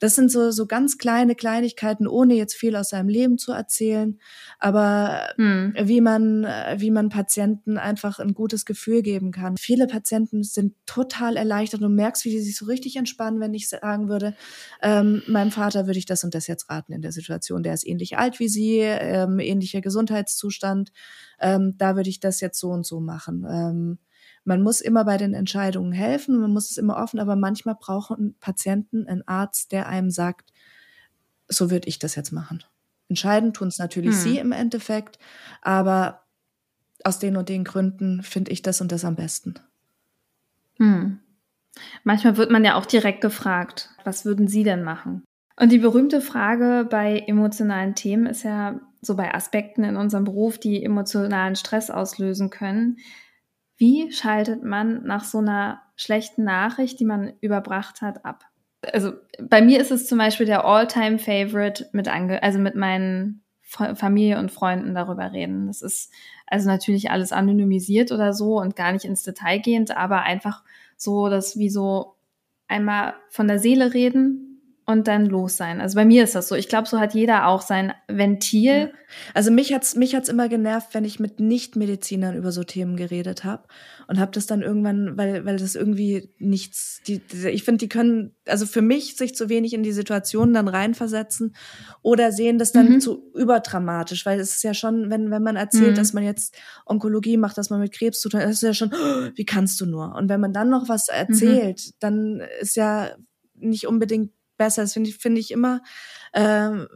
das 0.03 0.17
sind 0.17 0.33
so, 0.33 0.51
so 0.51 0.67
ganz 0.67 0.99
kleine 0.99 1.37
Kleinigkeiten, 1.37 2.09
ohne 2.09 2.35
jetzt 2.35 2.57
viel 2.57 2.75
aus 2.75 2.89
seinem 2.89 3.09
Leben 3.09 3.39
zu 3.39 3.53
erzählen, 3.53 4.19
aber 4.59 5.29
hm. 5.37 5.75
wie 5.81 6.01
man, 6.01 6.43
wie 6.43 6.91
man 6.91 7.09
Patienten 7.09 7.79
einfach 7.79 8.19
ein 8.19 8.35
gutes 8.35 8.65
Gefühl 8.65 9.03
geben 9.03 9.31
kann. 9.31 9.57
Viele 9.57 9.87
Patienten 9.87 10.43
sind 10.43 10.75
total 10.87 11.37
erleichtert 11.37 11.83
und 11.83 11.95
merkst, 11.95 12.25
wie 12.25 12.31
die 12.31 12.41
sich 12.41 12.57
so 12.57 12.65
richtig 12.65 12.97
entspannen, 12.97 13.39
wenn 13.39 13.55
ich 13.55 13.69
sagen 13.69 14.09
würde, 14.09 14.35
ähm, 14.83 15.23
meinem 15.29 15.53
Vater 15.53 15.87
würde 15.87 16.01
ich 16.01 16.07
das 16.07 16.25
und 16.25 16.35
das 16.35 16.49
jetzt 16.49 16.69
raten 16.69 16.93
in 16.93 17.03
der 17.03 17.13
Situation. 17.13 17.63
Der 17.63 17.75
ist 17.75 17.87
ähnlich 17.87 18.19
alt 18.19 18.41
wie 18.41 18.49
Sie, 18.49 18.79
ähm, 18.81 19.39
ähnlicher 19.39 19.83
Gesundheitszustand. 19.83 20.91
Ähm, 21.39 21.77
da 21.79 21.95
würde 21.95 22.11
ich 22.11 22.19
das 22.19 22.41
jetzt 22.41 22.59
so 22.59 22.71
und 22.71 22.85
so 22.85 22.99
machen. 22.99 23.47
Ähm, 23.49 23.99
man 24.45 24.63
muss 24.63 24.81
immer 24.81 25.05
bei 25.05 25.17
den 25.17 25.35
Entscheidungen 25.35 25.93
helfen, 25.93 26.41
man 26.41 26.53
muss 26.53 26.71
es 26.71 26.77
immer 26.77 26.97
offen, 26.97 27.21
aber 27.21 27.37
manchmal 27.37 27.77
brauchen 27.79 28.35
Patienten 28.41 29.07
einen 29.07 29.27
Arzt, 29.27 29.73
der 29.73 29.89
einem 29.89 30.11
sagt, 30.11 30.53
so 31.49 31.71
würde 31.71 31.89
ich 31.89 31.99
das 31.99 32.15
jetzt 32.15 32.33
machen. 32.33 32.65
Entscheiden 33.09 33.53
tun 33.53 33.69
es 33.69 33.79
natürlich 33.79 34.15
hm. 34.15 34.21
sie 34.21 34.39
im 34.39 34.53
Endeffekt, 34.53 35.19
aber 35.61 36.23
aus 37.05 37.19
den 37.19 37.37
und 37.37 37.49
den 37.49 37.65
Gründen 37.65 38.23
finde 38.23 38.53
ich 38.53 38.63
das 38.63 38.81
und 38.81 38.93
das 38.93 39.05
am 39.05 39.17
besten. 39.17 39.55
Hm. 40.79 41.21
Manchmal 42.05 42.37
wird 42.37 42.51
man 42.51 42.65
ja 42.65 42.75
auch 42.75 42.87
direkt 42.87 43.21
gefragt, 43.21 43.91
was 44.05 44.25
würden 44.25 44.49
Sie 44.49 44.63
denn 44.63 44.83
machen? 44.83 45.25
Und 45.57 45.71
die 45.71 45.79
berühmte 45.79 46.21
Frage 46.21 46.87
bei 46.89 47.19
emotionalen 47.27 47.95
Themen 47.95 48.27
ist 48.27 48.43
ja 48.43 48.81
so 49.01 49.17
bei 49.17 49.35
Aspekten 49.35 49.85
in 49.85 49.97
unserem 49.97 50.25
Beruf, 50.25 50.59
die 50.59 50.83
emotionalen 50.83 51.57
Stress 51.57 51.91
auslösen 51.91 52.51
können. 52.51 52.99
Wie 53.83 54.13
schaltet 54.13 54.63
man 54.63 55.03
nach 55.03 55.25
so 55.25 55.39
einer 55.39 55.83
schlechten 55.97 56.45
Nachricht, 56.45 57.01
die 57.01 57.05
man 57.05 57.33
überbracht 57.41 58.01
hat, 58.01 58.25
ab? 58.25 58.45
Also 58.93 59.15
bei 59.43 59.61
mir 59.61 59.81
ist 59.81 59.91
es 59.91 60.07
zum 60.07 60.19
Beispiel 60.19 60.47
der 60.47 60.65
All-Time-Favorite 60.65 61.89
mit 61.91 62.07
ange 62.07 62.41
also 62.45 62.61
mit 62.61 62.77
meinen 62.77 63.43
Familie 63.61 64.39
und 64.39 64.53
Freunden 64.53 64.95
darüber 64.95 65.33
reden. 65.33 65.67
Das 65.67 65.83
ist 65.83 66.13
also 66.47 66.69
natürlich 66.69 67.11
alles 67.11 67.33
anonymisiert 67.33 68.13
oder 68.13 68.33
so 68.33 68.61
und 68.61 68.77
gar 68.77 68.93
nicht 68.93 69.05
ins 69.05 69.25
Detail 69.25 69.59
gehend, 69.59 69.97
aber 69.97 70.23
einfach 70.23 70.63
so, 70.97 71.29
dass 71.29 71.59
wie 71.59 71.69
so 71.69 72.15
einmal 72.69 73.15
von 73.31 73.49
der 73.49 73.59
Seele 73.59 73.95
reden, 73.95 74.52
und 74.93 75.09
dann 75.09 75.27
los 75.27 75.57
sein. 75.57 75.81
Also 75.81 75.97
bei 75.97 76.05
mir 76.05 76.25
ist 76.25 76.35
das 76.35 76.49
so. 76.49 76.55
Ich 76.55 76.69
glaube, 76.69 76.89
so 76.89 77.01
hat 77.01 77.15
jeder 77.15 77.47
auch 77.49 77.63
sein 77.63 77.93
Ventil. 78.09 78.63
Ja. 78.65 78.89
Also 79.35 79.51
mich 79.51 79.73
hat's 79.73 79.95
mich 79.95 80.15
hat's 80.15 80.29
immer 80.29 80.49
genervt, 80.49 80.89
wenn 80.93 81.05
ich 81.05 81.21
mit 81.21 81.41
Nichtmedizinern 81.41 82.37
über 82.37 82.53
so 82.53 82.65
Themen 82.65 82.97
geredet 82.97 83.45
habe 83.45 83.65
und 84.09 84.19
habe 84.21 84.31
das 84.33 84.47
dann 84.47 84.63
irgendwann, 84.63 85.17
weil 85.17 85.45
weil 85.45 85.59
das 85.59 85.75
irgendwie 85.75 86.31
nichts. 86.39 87.01
Die, 87.07 87.19
die 87.19 87.49
ich 87.49 87.65
finde, 87.65 87.79
die 87.79 87.89
können 87.89 88.35
also 88.47 88.67
für 88.67 88.83
mich 88.83 89.17
sich 89.17 89.35
zu 89.35 89.49
wenig 89.49 89.75
in 89.75 89.83
die 89.83 89.93
Situation 89.93 90.55
dann 90.55 90.69
reinversetzen 90.69 91.55
oder 92.03 92.33
sehen 92.33 92.59
das 92.59 92.73
dann 92.73 92.89
mhm. 92.89 93.01
zu 93.01 93.33
überdramatisch, 93.35 94.25
weil 94.27 94.39
es 94.41 94.55
ist 94.55 94.63
ja 94.63 94.75
schon, 94.75 95.11
wenn 95.11 95.31
wenn 95.31 95.43
man 95.43 95.57
erzählt, 95.57 95.93
mhm. 95.93 95.97
dass 95.97 96.13
man 96.13 96.25
jetzt 96.25 96.57
Onkologie 96.87 97.37
macht, 97.37 97.59
dass 97.59 97.71
man 97.71 97.81
mit 97.81 97.93
Krebs 97.93 98.21
zu 98.21 98.29
tun, 98.29 98.41
hat, 98.41 98.47
das 98.47 98.57
ist 98.57 98.63
ja 98.63 98.75
schon, 98.75 98.93
oh, 98.93 99.31
wie 99.35 99.45
kannst 99.45 99.81
du 99.81 99.87
nur? 99.87 100.15
Und 100.15 100.29
wenn 100.29 100.41
man 100.41 100.53
dann 100.53 100.71
noch 100.71 100.89
was 100.89 101.09
erzählt, 101.09 101.81
mhm. 101.87 101.93
dann 102.01 102.43
ist 102.61 102.77
ja 102.77 103.11
nicht 103.63 103.87
unbedingt 103.87 104.33
besser. 104.57 104.83
Das 104.83 104.93
finde 104.93 105.11
ich, 105.11 105.17
finde 105.19 105.41
ich 105.41 105.51
immer 105.51 105.83
ähm, 106.35 106.89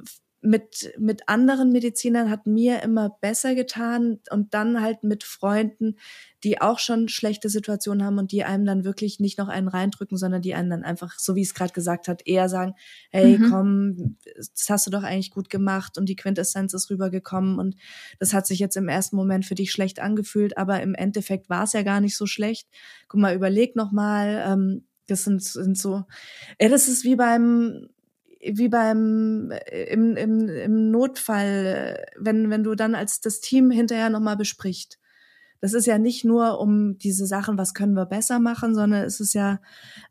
mit, 0.47 0.92
mit 0.99 1.29
anderen 1.29 1.73
Medizinern 1.73 2.31
hat 2.31 2.47
mir 2.47 2.83
immer 2.83 3.11
besser 3.21 3.55
getan 3.55 4.21
und 4.31 4.55
dann 4.55 4.81
halt 4.81 5.03
mit 5.03 5.25
Freunden, 5.25 5.97
die 6.45 6.61
auch 6.61 6.79
schon 6.79 7.09
schlechte 7.09 7.49
Situationen 7.49 8.05
haben 8.05 8.19
und 8.19 8.33
die 8.33 8.45
einem 8.45 8.64
dann 8.64 8.85
wirklich 8.85 9.19
nicht 9.19 9.38
noch 9.38 9.49
einen 9.49 9.69
reindrücken, 9.69 10.16
sondern 10.16 10.42
die 10.42 10.55
einen 10.55 10.71
dann 10.71 10.85
einfach, 10.85 11.19
so 11.19 11.35
wie 11.35 11.42
es 11.42 11.55
gerade 11.55 11.73
gesagt 11.73 12.07
hat, 12.07 12.27
eher 12.27 12.49
sagen, 12.49 12.75
hey, 13.11 13.38
mhm. 13.38 13.51
komm, 13.51 14.16
das 14.37 14.66
hast 14.69 14.87
du 14.87 14.90
doch 14.90 15.03
eigentlich 15.03 15.33
gut 15.33 15.51
gemacht 15.51 15.99
und 15.99 16.09
die 16.09 16.16
Quintessenz 16.16 16.73
ist 16.75 16.90
rübergekommen 16.90 17.59
und 17.59 17.77
das 18.19 18.33
hat 18.33 18.47
sich 18.47 18.59
jetzt 18.59 18.77
im 18.77 18.88
ersten 18.88 19.16
Moment 19.16 19.45
für 19.45 19.55
dich 19.55 19.73
schlecht 19.73 20.01
angefühlt, 20.01 20.57
aber 20.57 20.81
im 20.83 20.95
Endeffekt 20.95 21.51
war 21.51 21.64
es 21.64 21.73
ja 21.73 21.83
gar 21.83 22.01
nicht 22.01 22.16
so 22.16 22.27
schlecht. 22.27 22.69
Guck 23.09 23.21
mal, 23.21 23.35
überleg 23.35 23.75
noch 23.75 23.90
mal, 23.90 24.45
ähm, 24.47 24.86
das 25.07 25.25
sind, 25.25 25.42
sind 25.42 25.79
so, 25.79 26.05
ja, 26.61 26.69
das 26.69 26.88
ist 26.88 27.05
wie 27.05 27.16
beim, 27.16 27.88
wie 28.40 28.69
beim 28.69 29.51
äh, 29.51 29.85
im, 29.85 30.16
im, 30.16 30.49
im 30.49 30.90
Notfall, 30.90 32.05
wenn, 32.19 32.51
wenn 32.51 32.64
du 32.64 32.75
dann 32.75 32.95
als 32.95 33.21
das 33.21 33.40
Team 33.40 33.71
hinterher 33.71 34.11
nochmal 34.11 34.37
bespricht. 34.37 34.99
Das 35.61 35.73
ist 35.73 35.87
ja 35.87 35.99
nicht 35.99 36.25
nur 36.25 36.61
um 36.61 36.99
diese 36.99 37.27
Sachen, 37.27 37.57
was 37.57 37.73
können 37.73 37.95
wir 37.95 38.07
besser 38.07 38.38
machen, 38.38 38.75
sondern 38.75 39.05
es 39.05 39.21
ist 39.21 39.33
ja 39.33 39.61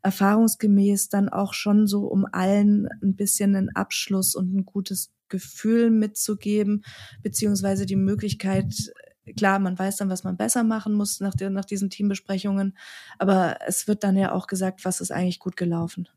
erfahrungsgemäß 0.02 1.08
dann 1.08 1.28
auch 1.28 1.54
schon 1.54 1.86
so, 1.86 2.06
um 2.06 2.26
allen 2.30 2.88
ein 3.02 3.14
bisschen 3.14 3.54
einen 3.54 3.70
Abschluss 3.74 4.34
und 4.34 4.52
ein 4.52 4.64
gutes 4.64 5.12
Gefühl 5.28 5.90
mitzugeben, 5.90 6.84
beziehungsweise 7.22 7.86
die 7.86 7.96
Möglichkeit, 7.96 8.92
klar, 9.34 9.58
man 9.58 9.78
weiß 9.78 9.96
dann, 9.96 10.10
was 10.10 10.24
man 10.24 10.36
besser 10.36 10.62
machen 10.62 10.94
muss 10.94 11.20
nach, 11.20 11.34
der, 11.34 11.50
nach 11.50 11.64
diesen 11.64 11.90
Teambesprechungen, 11.90 12.76
aber 13.18 13.58
es 13.66 13.88
wird 13.88 14.04
dann 14.04 14.16
ja 14.16 14.32
auch 14.32 14.46
gesagt, 14.46 14.84
was 14.84 15.00
ist 15.00 15.10
eigentlich 15.10 15.38
gut 15.38 15.56
gelaufen. 15.56 16.08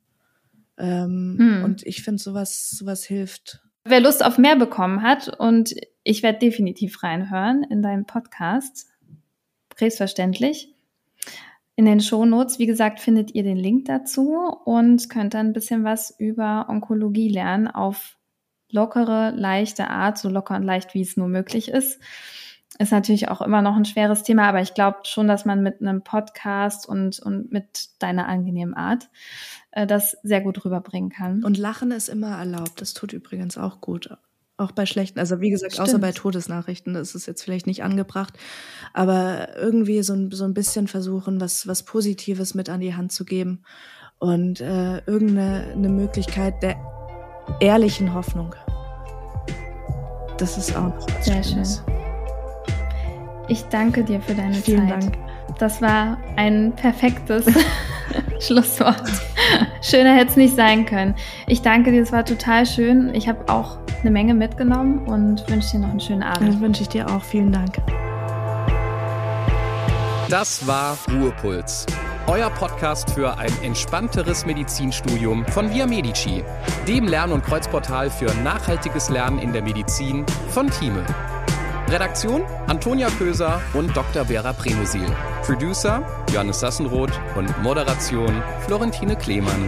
Ähm, 0.77 1.35
hm. 1.37 1.63
Und 1.63 1.85
ich 1.85 2.03
finde, 2.03 2.21
sowas, 2.21 2.69
sowas 2.69 3.03
hilft. 3.03 3.61
Wer 3.83 3.99
Lust 3.99 4.23
auf 4.23 4.37
mehr 4.37 4.55
bekommen 4.55 5.01
hat, 5.01 5.27
und 5.39 5.75
ich 6.03 6.23
werde 6.23 6.39
definitiv 6.39 7.03
reinhören 7.03 7.63
in 7.63 7.81
deinen 7.81 8.05
Podcast, 8.05 8.87
selbstverständlich. 9.77 10.73
In 11.75 11.85
den 11.85 12.01
Shownotes, 12.01 12.59
wie 12.59 12.65
gesagt, 12.65 12.99
findet 12.99 13.33
ihr 13.35 13.43
den 13.43 13.57
Link 13.57 13.85
dazu 13.85 14.35
und 14.65 15.09
könnt 15.09 15.33
dann 15.33 15.47
ein 15.47 15.53
bisschen 15.53 15.85
was 15.85 16.13
über 16.17 16.65
Onkologie 16.67 17.29
lernen 17.29 17.67
auf 17.67 18.17
lockere, 18.69 19.31
leichte 19.35 19.89
Art, 19.89 20.17
so 20.17 20.29
locker 20.29 20.55
und 20.55 20.63
leicht, 20.63 20.93
wie 20.93 21.01
es 21.01 21.17
nur 21.17 21.27
möglich 21.27 21.69
ist. 21.69 22.01
Ist 22.81 22.93
natürlich 22.93 23.27
auch 23.27 23.41
immer 23.41 23.61
noch 23.61 23.75
ein 23.75 23.83
schweres 23.83 24.23
Thema, 24.23 24.47
aber 24.47 24.61
ich 24.61 24.73
glaube 24.73 24.99
schon, 25.03 25.27
dass 25.27 25.43
man 25.43 25.61
mit 25.61 25.81
einem 25.81 26.01
Podcast 26.01 26.87
und, 26.87 27.19
und 27.19 27.51
mit 27.51 27.89
deiner 27.99 28.29
angenehmen 28.29 28.73
Art 28.73 29.09
äh, 29.71 29.85
das 29.85 30.17
sehr 30.23 30.39
gut 30.39 30.63
rüberbringen 30.63 31.09
kann. 31.09 31.43
Und 31.43 31.57
Lachen 31.57 31.91
ist 31.91 32.07
immer 32.07 32.37
erlaubt. 32.37 32.79
Das 32.79 32.93
tut 32.93 33.11
übrigens 33.11 33.57
auch 33.57 33.81
gut. 33.81 34.09
Auch 34.55 34.71
bei 34.71 34.85
schlechten, 34.85 35.19
also 35.19 35.41
wie 35.41 35.49
gesagt, 35.49 35.73
Stimmt. 35.73 35.89
außer 35.89 35.99
bei 35.99 36.13
Todesnachrichten, 36.13 36.93
das 36.93 37.15
ist 37.15 37.25
jetzt 37.27 37.43
vielleicht 37.43 37.67
nicht 37.67 37.83
angebracht, 37.83 38.37
aber 38.93 39.57
irgendwie 39.57 40.01
so 40.01 40.13
ein, 40.13 40.31
so 40.31 40.45
ein 40.45 40.53
bisschen 40.53 40.87
versuchen, 40.87 41.41
was, 41.41 41.67
was 41.67 41.83
Positives 41.83 42.55
mit 42.55 42.69
an 42.69 42.79
die 42.79 42.95
Hand 42.95 43.11
zu 43.11 43.25
geben 43.25 43.63
und 44.19 44.61
äh, 44.61 44.99
irgendeine 45.05 45.71
eine 45.73 45.89
Möglichkeit 45.89 46.61
der 46.63 46.77
ehrlichen 47.59 48.13
Hoffnung. 48.13 48.55
Das 50.37 50.57
ist 50.57 50.75
auch 50.75 50.83
noch 50.95 51.07
was 51.07 51.25
Sehr 51.25 51.43
Schönes. 51.43 51.83
schön. 51.85 51.98
Ich 53.49 53.63
danke 53.65 54.03
dir 54.03 54.21
für 54.21 54.35
deine 54.35 54.53
Vielen 54.53 54.87
Zeit. 54.87 55.03
Dank. 55.03 55.17
Das 55.57 55.81
war 55.81 56.17
ein 56.35 56.71
perfektes 56.75 57.45
Schlusswort. 58.39 59.01
Schöner 59.81 60.15
hätte 60.15 60.29
es 60.29 60.35
nicht 60.37 60.55
sein 60.55 60.85
können. 60.85 61.15
Ich 61.47 61.63
danke 61.63 61.91
dir, 61.91 62.03
es 62.03 62.11
war 62.11 62.23
total 62.23 62.67
schön. 62.67 63.13
Ich 63.15 63.27
habe 63.27 63.51
auch 63.51 63.79
eine 64.01 64.11
Menge 64.11 64.35
mitgenommen 64.35 64.99
und 65.07 65.49
wünsche 65.49 65.71
dir 65.71 65.79
noch 65.79 65.89
einen 65.89 65.99
schönen 65.99 66.21
Abend. 66.21 66.47
Das 66.47 66.59
wünsche 66.59 66.83
ich 66.83 66.89
dir 66.89 67.09
auch. 67.09 67.23
Vielen 67.23 67.51
Dank. 67.51 67.77
Das 70.29 70.67
war 70.67 70.95
Ruhepuls. 71.11 71.87
Euer 72.27 72.51
Podcast 72.51 73.09
für 73.09 73.35
ein 73.39 73.51
entspannteres 73.63 74.45
Medizinstudium 74.45 75.43
von 75.47 75.73
Via 75.73 75.87
Medici, 75.87 76.43
dem 76.87 77.07
Lern- 77.07 77.31
und 77.31 77.43
Kreuzportal 77.43 78.11
für 78.11 78.31
nachhaltiges 78.43 79.09
Lernen 79.09 79.39
in 79.39 79.51
der 79.51 79.63
Medizin 79.63 80.23
von 80.49 80.69
Thieme. 80.69 81.03
Redaktion 81.89 82.43
Antonia 82.67 83.09
Köser 83.09 83.59
und 83.73 83.95
Dr. 83.97 84.25
Vera 84.25 84.53
Prenosil. 84.53 85.07
Producer 85.43 86.05
Johannes 86.31 86.59
Sassenroth 86.59 87.11
und 87.35 87.63
Moderation 87.63 88.43
Florentine 88.67 89.15
Klemann. 89.15 89.65